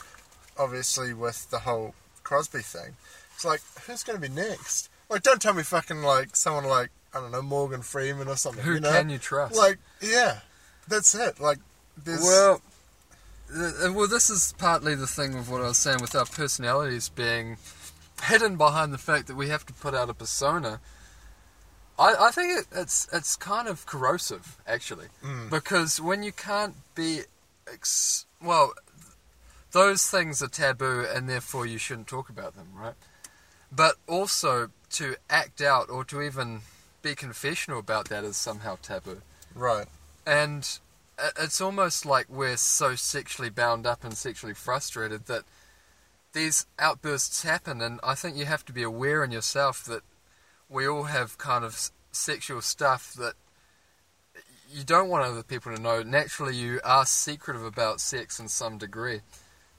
obviously 0.59 1.14
with 1.14 1.50
the 1.50 1.61
whole 1.61 1.94
Cosby 2.22 2.61
thing. 2.61 2.96
It's 3.35 3.44
like, 3.44 3.61
who's 3.87 4.03
going 4.03 4.20
to 4.20 4.29
be 4.29 4.33
next? 4.33 4.90
Like, 5.09 5.22
don't 5.22 5.42
tell 5.42 5.55
me 5.55 5.62
fucking 5.62 6.03
like 6.03 6.37
someone 6.37 6.64
like 6.64 6.90
I 7.14 7.20
don't 7.20 7.33
know 7.33 7.42
Morgan 7.42 7.83
Freeman 7.83 8.29
or 8.29 8.37
something. 8.37 8.62
Who 8.62 8.74
you 8.74 8.81
know? 8.81 8.90
can 8.92 9.11
you 9.11 9.18
trust? 9.18 9.57
Like, 9.57 9.79
yeah, 10.00 10.38
that's 10.87 11.14
it. 11.14 11.40
Like, 11.40 11.59
there's 12.05 12.22
Well, 12.22 12.62
well, 13.53 14.07
this 14.07 14.31
is 14.31 14.55
partly 14.59 14.94
the 14.94 15.09
thing 15.09 15.35
of 15.35 15.50
what 15.50 15.61
I 15.61 15.68
was 15.68 15.79
saying 15.79 16.00
with 16.00 16.14
our 16.14 16.26
personalities 16.26 17.09
being 17.09 17.57
hidden 18.22 18.57
behind 18.57 18.92
the 18.92 18.98
fact 18.98 19.26
that 19.26 19.35
we 19.35 19.48
have 19.48 19.66
to 19.66 19.72
put 19.72 19.94
out 19.94 20.09
a 20.09 20.14
persona. 20.14 20.81
I, 22.00 22.28
I 22.28 22.30
think 22.30 22.58
it, 22.58 22.66
it's 22.72 23.06
it's 23.12 23.36
kind 23.36 23.68
of 23.68 23.84
corrosive 23.86 24.56
actually, 24.66 25.06
Mm. 25.22 25.50
because 25.50 26.00
when 26.00 26.22
you 26.22 26.32
can't 26.32 26.74
be, 26.94 27.20
ex- 27.72 28.24
well, 28.42 28.72
those 29.72 30.02
things 30.10 30.42
are 30.42 30.48
taboo 30.48 31.06
and 31.14 31.28
therefore 31.28 31.66
you 31.66 31.78
shouldn't 31.78 32.08
talk 32.08 32.28
about 32.30 32.56
them, 32.56 32.68
right? 32.74 32.94
But 33.70 33.94
also 34.08 34.70
to 34.98 35.16
act 35.28 35.60
out 35.60 35.88
or 35.90 36.04
to 36.06 36.22
even 36.22 36.62
be 37.02 37.14
confessional 37.14 37.78
about 37.78 38.08
that 38.08 38.24
is 38.24 38.36
somehow 38.36 38.76
taboo 38.82 39.22
right. 39.54 39.86
and 40.26 40.78
it's 41.38 41.60
almost 41.60 42.04
like 42.04 42.26
we're 42.28 42.56
so 42.56 42.94
sexually 42.96 43.48
bound 43.50 43.86
up 43.86 44.02
and 44.04 44.14
sexually 44.16 44.54
frustrated 44.54 45.26
that 45.26 45.44
these 46.32 46.66
outbursts 46.78 47.42
happen, 47.42 47.80
and 47.82 48.00
I 48.02 48.14
think 48.14 48.36
you 48.36 48.46
have 48.46 48.64
to 48.66 48.72
be 48.72 48.82
aware 48.82 49.22
in 49.24 49.30
yourself 49.32 49.84
that 49.84 50.02
we 50.70 50.87
all 50.87 51.04
have 51.04 51.37
kind 51.38 51.64
of 51.64 51.90
sexual 52.12 52.61
stuff 52.62 53.12
that 53.14 53.35
you 54.72 54.85
don't 54.85 55.09
want 55.09 55.24
other 55.24 55.42
people 55.42 55.74
to 55.74 55.83
know. 55.83 56.02
Naturally, 56.02 56.56
you 56.56 56.80
are 56.85 57.04
secretive 57.04 57.64
about 57.64 58.00
sex 58.00 58.38
in 58.38 58.48
some 58.48 58.78
degree. 58.78 59.20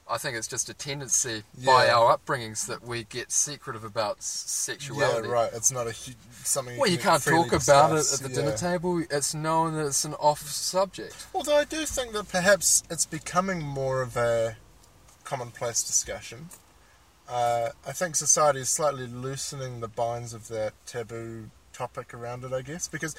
I 0.10 0.17
think 0.17 0.36
it's 0.36 0.47
just 0.47 0.67
a 0.69 0.73
tendency 0.73 1.43
by 1.65 1.88
our 1.89 2.17
upbringings 2.17 2.67
that 2.67 2.84
we 2.84 3.06
get 3.06 3.32
secretive 3.32 3.86
about 3.86 4.17
s- 4.17 4.65
Yeah, 4.67 4.73
sexuality. 4.73 5.30
right. 5.30 5.49
It's 5.54 5.71
not 5.71 5.88
a 5.88 5.91
hu- 5.91 6.12
something. 6.43 6.77
Well, 6.77 6.89
you 6.89 6.97
can 6.97 7.12
can't 7.12 7.21
freely 7.23 7.49
talk 7.49 7.63
about 7.63 7.91
it 7.97 8.12
at 8.12 8.19
the 8.19 8.27
yeah. 8.30 8.36
dinner 8.36 8.58
table. 8.58 9.01
It's 9.10 9.34
known 9.34 9.73
that 9.75 9.86
it's 9.86 10.04
an 10.04 10.15
off 10.15 10.41
subject. 10.41 11.15
Although 11.34 11.56
I 11.56 11.63
do 11.63 11.86
think 11.86 12.12
that 12.12 12.27
perhaps 12.27 12.84
it's 12.89 13.06
becoming 13.06 13.62
more 13.62 14.01
of 14.01 14.17
a 14.17 14.58
commonplace 15.23 15.82
discussion. 15.84 16.49
Uh, 17.31 17.69
I 17.87 17.93
think 17.93 18.17
society 18.17 18.59
is 18.59 18.67
slightly 18.69 19.07
loosening 19.07 19.79
the 19.79 19.87
binds 19.87 20.33
of 20.33 20.49
that 20.49 20.73
taboo 20.85 21.49
topic 21.71 22.13
around 22.13 22.43
it. 22.43 22.51
I 22.51 22.61
guess 22.61 22.89
because 22.89 23.15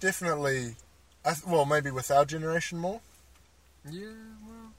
definitely, 0.00 0.76
I 1.24 1.34
th- 1.34 1.46
well, 1.46 1.66
maybe 1.66 1.90
with 1.90 2.10
our 2.10 2.24
generation 2.24 2.78
more. 2.78 3.02
Yeah, 3.88 4.06
well, 4.48 4.72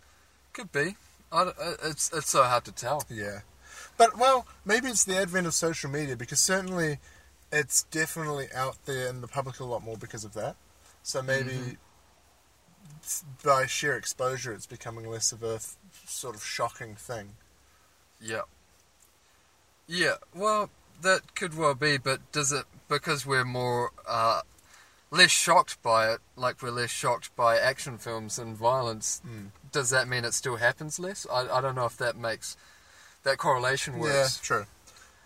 could 0.53 0.71
be. 0.71 0.95
I 1.31 1.41
uh, 1.43 1.51
it's 1.83 2.11
it's 2.13 2.29
so 2.31 2.43
hard 2.43 2.65
to 2.65 2.71
tell. 2.71 3.05
Yeah, 3.09 3.41
but 3.95 4.17
well, 4.17 4.47
maybe 4.65 4.87
it's 4.87 5.03
the 5.03 5.17
advent 5.17 5.45
of 5.45 5.53
social 5.53 5.91
media 5.91 6.15
because 6.15 6.39
certainly 6.39 6.97
it's 7.51 7.83
definitely 7.83 8.47
out 8.55 8.77
there 8.85 9.07
in 9.07 9.21
the 9.21 9.27
public 9.27 9.59
a 9.59 9.65
lot 9.65 9.83
more 9.83 9.97
because 9.97 10.25
of 10.25 10.33
that. 10.33 10.55
So 11.03 11.21
maybe 11.21 11.51
Mhm. 11.51 11.77
by 13.43 13.67
sheer 13.67 13.95
exposure, 13.95 14.51
it's 14.51 14.65
becoming 14.65 15.07
less 15.07 15.31
of 15.31 15.43
a 15.43 15.55
f- 15.55 15.75
sort 16.07 16.35
of 16.35 16.43
shocking 16.43 16.95
thing. 16.95 17.35
Yeah. 18.19 18.43
Yeah. 19.87 20.15
Well, 20.33 20.69
that 21.01 21.35
could 21.35 21.57
well 21.57 21.73
be, 21.75 21.97
but 21.97 22.19
does 22.31 22.51
it 22.51 22.65
because 22.87 23.25
we're 23.25 23.43
more 23.45 23.91
uh, 24.07 24.41
less 25.11 25.31
shocked 25.31 25.81
by 25.83 26.11
it, 26.11 26.19
like 26.35 26.61
we're 26.61 26.71
less 26.71 26.89
shocked 26.91 27.35
by 27.35 27.57
action 27.57 27.97
films 27.97 28.39
and 28.39 28.55
violence? 28.55 29.21
Mm. 29.27 29.47
Does 29.71 29.89
that 29.89 30.07
mean 30.07 30.23
it 30.25 30.33
still 30.33 30.57
happens 30.57 30.99
less? 30.99 31.25
I 31.31 31.47
I 31.49 31.61
don't 31.61 31.75
know 31.75 31.85
if 31.85 31.97
that 31.97 32.15
makes 32.15 32.55
that 33.23 33.37
correlation 33.37 33.97
works. 33.99 34.39
Yeah, 34.41 34.45
true, 34.45 34.65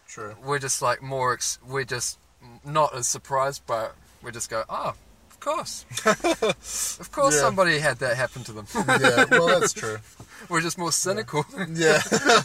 true. 0.08 0.36
We're 0.44 0.60
just 0.60 0.82
like 0.82 1.02
more. 1.02 1.34
Ex- 1.34 1.60
we're 1.68 1.84
just 1.84 2.18
not 2.66 2.96
as 2.96 3.08
surprised 3.08 3.66
by 3.68 3.86
it. 3.86 3.92
We 4.24 4.32
just 4.32 4.50
go, 4.50 4.64
oh, 4.70 4.94
of 5.30 5.40
course, 5.40 5.86
of 6.06 7.10
course, 7.12 7.36
Yeah. 7.36 7.42
somebody 7.42 7.78
had 7.80 8.00
that 8.00 8.16
happen 8.16 8.44
to 8.46 8.54
them. 8.54 8.66
Yeah, 8.74 9.26
well, 9.32 9.48
that's 9.60 9.74
true. 9.74 9.98
we're 10.50 10.62
just 10.62 10.78
more 10.78 10.92
cynical. 10.92 11.46
Yeah, 11.72 12.00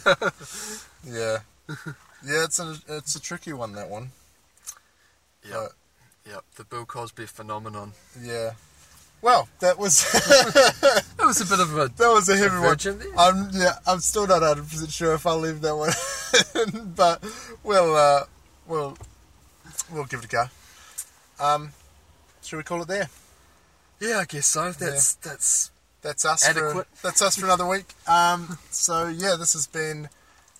yeah, 1.07 1.37
yeah. 1.69 1.73
Yeah, 2.25 2.43
it's 2.45 2.59
a 2.59 2.77
it's 2.87 3.15
a 3.15 3.21
tricky 3.21 3.53
one 3.53 3.73
that 3.73 3.89
one. 3.89 4.11
Yeah, 5.47 5.67
Yep. 6.27 6.43
The 6.55 6.63
Bill 6.63 6.85
Cosby 6.85 7.25
phenomenon. 7.25 7.91
yeah. 8.21 8.51
Well, 9.21 9.47
that 9.59 9.77
was 9.77 10.03
It 11.19 11.25
was 11.25 11.39
a 11.41 11.45
bit 11.45 11.59
of 11.59 11.77
a 11.77 11.87
that 11.97 12.09
was 12.09 12.27
a 12.29 12.35
heavy 12.35 12.57
one. 12.57 12.77
there. 12.77 13.07
I'm 13.17 13.49
yeah. 13.53 13.73
I'm 13.87 13.99
still 13.99 14.27
not 14.27 14.41
100 14.41 14.69
percent 14.69 14.91
sure 14.91 15.13
if 15.13 15.25
I'll 15.25 15.37
leave 15.39 15.61
that 15.61 15.75
one, 15.75 15.91
in, 16.55 16.91
but 16.95 17.23
we'll 17.63 17.95
uh, 17.95 18.23
we'll 18.67 18.97
we'll 19.91 20.05
give 20.05 20.19
it 20.19 20.25
a 20.25 20.27
go. 20.29 20.45
Um, 21.39 21.71
should 22.41 22.57
we 22.57 22.63
call 22.63 22.81
it 22.81 22.87
there? 22.89 23.09
Yeah, 24.01 24.19
I 24.19 24.25
guess 24.25 24.47
so. 24.47 24.71
That's 24.71 25.15
that's 25.15 25.71
That's 26.01 26.25
us. 26.25 26.45
Adequate. 26.45 26.87
For, 26.93 27.07
that's 27.07 27.21
us 27.21 27.37
for 27.37 27.45
another 27.45 27.65
week. 27.67 27.93
Um, 28.07 28.57
so 28.71 29.07
yeah, 29.07 29.35
this 29.39 29.53
has 29.53 29.67
been 29.67 30.09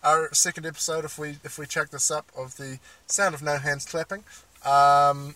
our 0.03 0.33
second 0.33 0.65
episode. 0.65 1.05
If 1.05 1.17
we 1.17 1.37
if 1.43 1.57
we 1.57 1.65
check 1.65 1.89
this 1.89 2.11
up 2.11 2.31
of 2.37 2.57
the 2.57 2.79
sound 3.07 3.35
of 3.35 3.41
no 3.41 3.57
hands 3.57 3.85
clapping. 3.85 4.23
Um, 4.65 5.35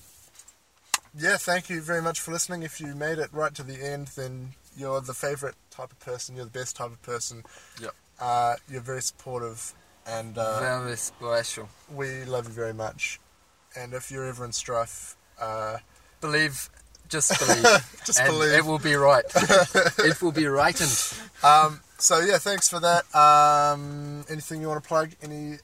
yeah, 1.18 1.38
thank 1.38 1.70
you 1.70 1.82
very 1.82 2.02
much 2.02 2.20
for 2.20 2.32
listening. 2.32 2.64
If 2.64 2.80
you 2.80 2.94
made 2.94 3.18
it 3.18 3.30
right 3.32 3.54
to 3.56 3.64
the 3.64 3.84
end, 3.84 4.08
then 4.16 4.54
you're 4.78 5.02
the 5.02 5.14
favourite 5.14 5.56
type 5.72 5.92
of 5.92 6.00
person. 6.00 6.36
You're 6.36 6.46
the 6.46 6.52
best 6.52 6.76
type 6.76 6.92
of 6.92 7.02
person. 7.02 7.44
Yep. 7.82 7.92
Uh, 8.20 8.56
you're 8.70 8.82
very 8.82 9.02
supportive, 9.02 9.74
and 10.06 10.38
uh, 10.38 10.60
very 10.60 10.96
special. 10.98 11.70
we 11.94 12.24
love 12.26 12.46
you 12.48 12.54
very 12.54 12.74
much. 12.74 13.20
And 13.76 13.94
if 13.94 14.12
you're 14.12 14.26
ever 14.28 14.46
in 14.46 14.52
strife, 14.52 15.16
uh, 15.40 15.78
Believe, 16.22 16.70
just 17.10 17.38
believe, 17.48 18.02
just 18.06 18.20
and 18.20 18.28
believe. 18.30 18.54
it 18.54 18.66
will 18.66 18.80
be 18.80 18.96
right. 18.96 19.24
it 20.00 20.22
will 20.22 20.32
be 20.32 20.48
rightened. 20.48 21.14
Um, 21.44 21.82
so 21.98 22.20
yeah, 22.20 22.38
thanks 22.38 22.70
for 22.70 22.80
that. 22.80 23.04
Um, 23.16 24.26
anything 24.30 24.62
you 24.62 24.68
want 24.68 24.82
to 24.84 24.88
plug? 24.88 25.12
Any 25.22 25.58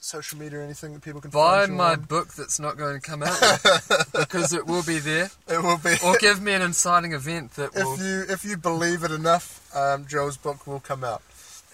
social 0.00 0.38
media, 0.38 0.62
anything 0.62 0.92
that 0.92 1.02
people 1.02 1.20
can 1.20 1.30
Buy 1.30 1.66
find 1.66 1.76
my 1.76 1.92
on? 1.92 2.02
book 2.02 2.34
that's 2.34 2.60
not 2.60 2.76
going 2.76 2.94
to 2.94 3.00
come 3.00 3.22
out 3.24 3.40
because 4.12 4.52
it 4.52 4.66
will 4.66 4.84
be 4.84 4.98
there. 4.98 5.30
It 5.48 5.62
will 5.62 5.78
be. 5.78 5.96
Or 6.04 6.16
give 6.18 6.40
me 6.40 6.52
an 6.52 6.62
inciting 6.62 7.12
event 7.12 7.52
that 7.56 7.74
will 7.74 7.94
if 7.94 8.00
you 8.00 8.24
if 8.28 8.44
you 8.44 8.56
believe 8.56 9.02
it 9.02 9.10
enough, 9.10 9.68
um, 9.74 10.06
Joe's 10.06 10.36
book 10.36 10.66
will 10.66 10.80
come 10.80 11.02
out. 11.04 11.22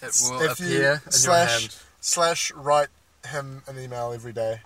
it 0.00 0.16
will 0.22 0.40
if 0.42 0.60
you 0.60 0.66
appear 0.66 1.02
in 1.06 1.12
slash- 1.12 1.50
your 1.52 1.60
hand. 1.60 1.76
Slash 2.04 2.50
write 2.52 2.88
him 3.26 3.62
an 3.68 3.78
email 3.78 4.12
every 4.12 4.32
day. 4.32 4.60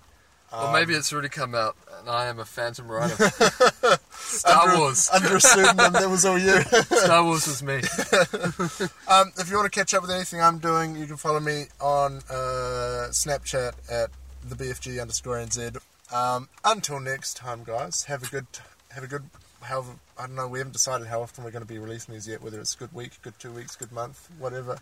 Or 0.53 0.67
Um, 0.69 0.73
maybe 0.73 0.95
it's 0.95 1.13
already 1.13 1.29
come 1.29 1.55
out, 1.55 1.77
and 1.99 2.09
I 2.09 2.27
am 2.27 2.39
a 2.39 2.45
phantom 2.45 2.89
writer. 2.89 3.17
Star 4.11 4.69
under, 4.69 4.79
Wars. 4.81 5.09
under 5.13 5.37
a 5.37 5.41
pseudonym. 5.41 5.93
that 5.93 6.09
was 6.09 6.25
all 6.25 6.39
you. 6.39 6.61
Star 6.83 7.25
Wars 7.25 7.47
was 7.47 7.63
me. 7.63 7.81
Um, 9.09 9.33
if 9.39 9.49
you 9.49 9.57
want 9.57 9.71
to 9.73 9.79
catch 9.79 9.95
up 9.95 10.03
with 10.03 10.11
anything 10.11 10.41
I'm 10.41 10.59
doing, 10.59 10.97
you 10.97 11.07
can 11.07 11.17
follow 11.17 11.39
me 11.41 11.67
on 11.81 12.19
uh, 12.29 13.09
Snapchat 13.11 13.73
at 13.91 14.11
the 14.49 14.55
BFG 14.57 15.01
underscore 15.01 15.37
NZ. 15.37 15.79
Um, 16.13 16.49
until 16.65 16.99
next 17.01 17.37
time, 17.37 17.63
guys, 17.65 18.05
have 18.05 18.23
a 18.25 18.27
good, 18.27 18.47
have 18.91 19.05
a 19.05 19.07
good. 19.07 19.23
However, 19.63 19.93
I 20.19 20.27
don't 20.27 20.35
know. 20.37 20.49
We 20.49 20.59
haven't 20.59 20.73
decided 20.73 21.07
how 21.07 21.23
often 21.23 21.45
we're 21.45 21.51
going 21.53 21.63
to 21.65 21.69
be 21.69 21.79
releasing 21.79 22.15
these 22.15 22.27
yet. 22.29 22.43
Whether 22.43 22.61
it's 22.61 22.75
good 22.75 22.93
week, 22.93 23.13
good 23.23 23.39
two 23.39 23.53
weeks, 23.53 23.77
good 23.77 23.93
month, 23.93 24.29
whatever. 24.39 24.79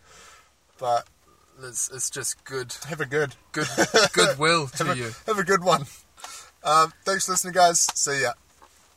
But 0.78 1.06
It's, 1.62 1.90
it's 1.90 2.10
just 2.10 2.44
good, 2.44 2.74
have 2.88 3.00
a 3.00 3.06
good, 3.06 3.34
good, 3.52 3.68
goodwill 4.12 4.66
have 4.78 4.86
to 4.86 4.90
a, 4.92 4.94
you. 4.96 5.10
have 5.26 5.38
a 5.38 5.44
good 5.44 5.62
one. 5.62 5.86
Um, 6.64 6.92
thanks 7.04 7.26
for 7.26 7.32
listening, 7.32 7.54
guys. 7.54 7.80
See 7.94 8.22
ya. 8.22 8.32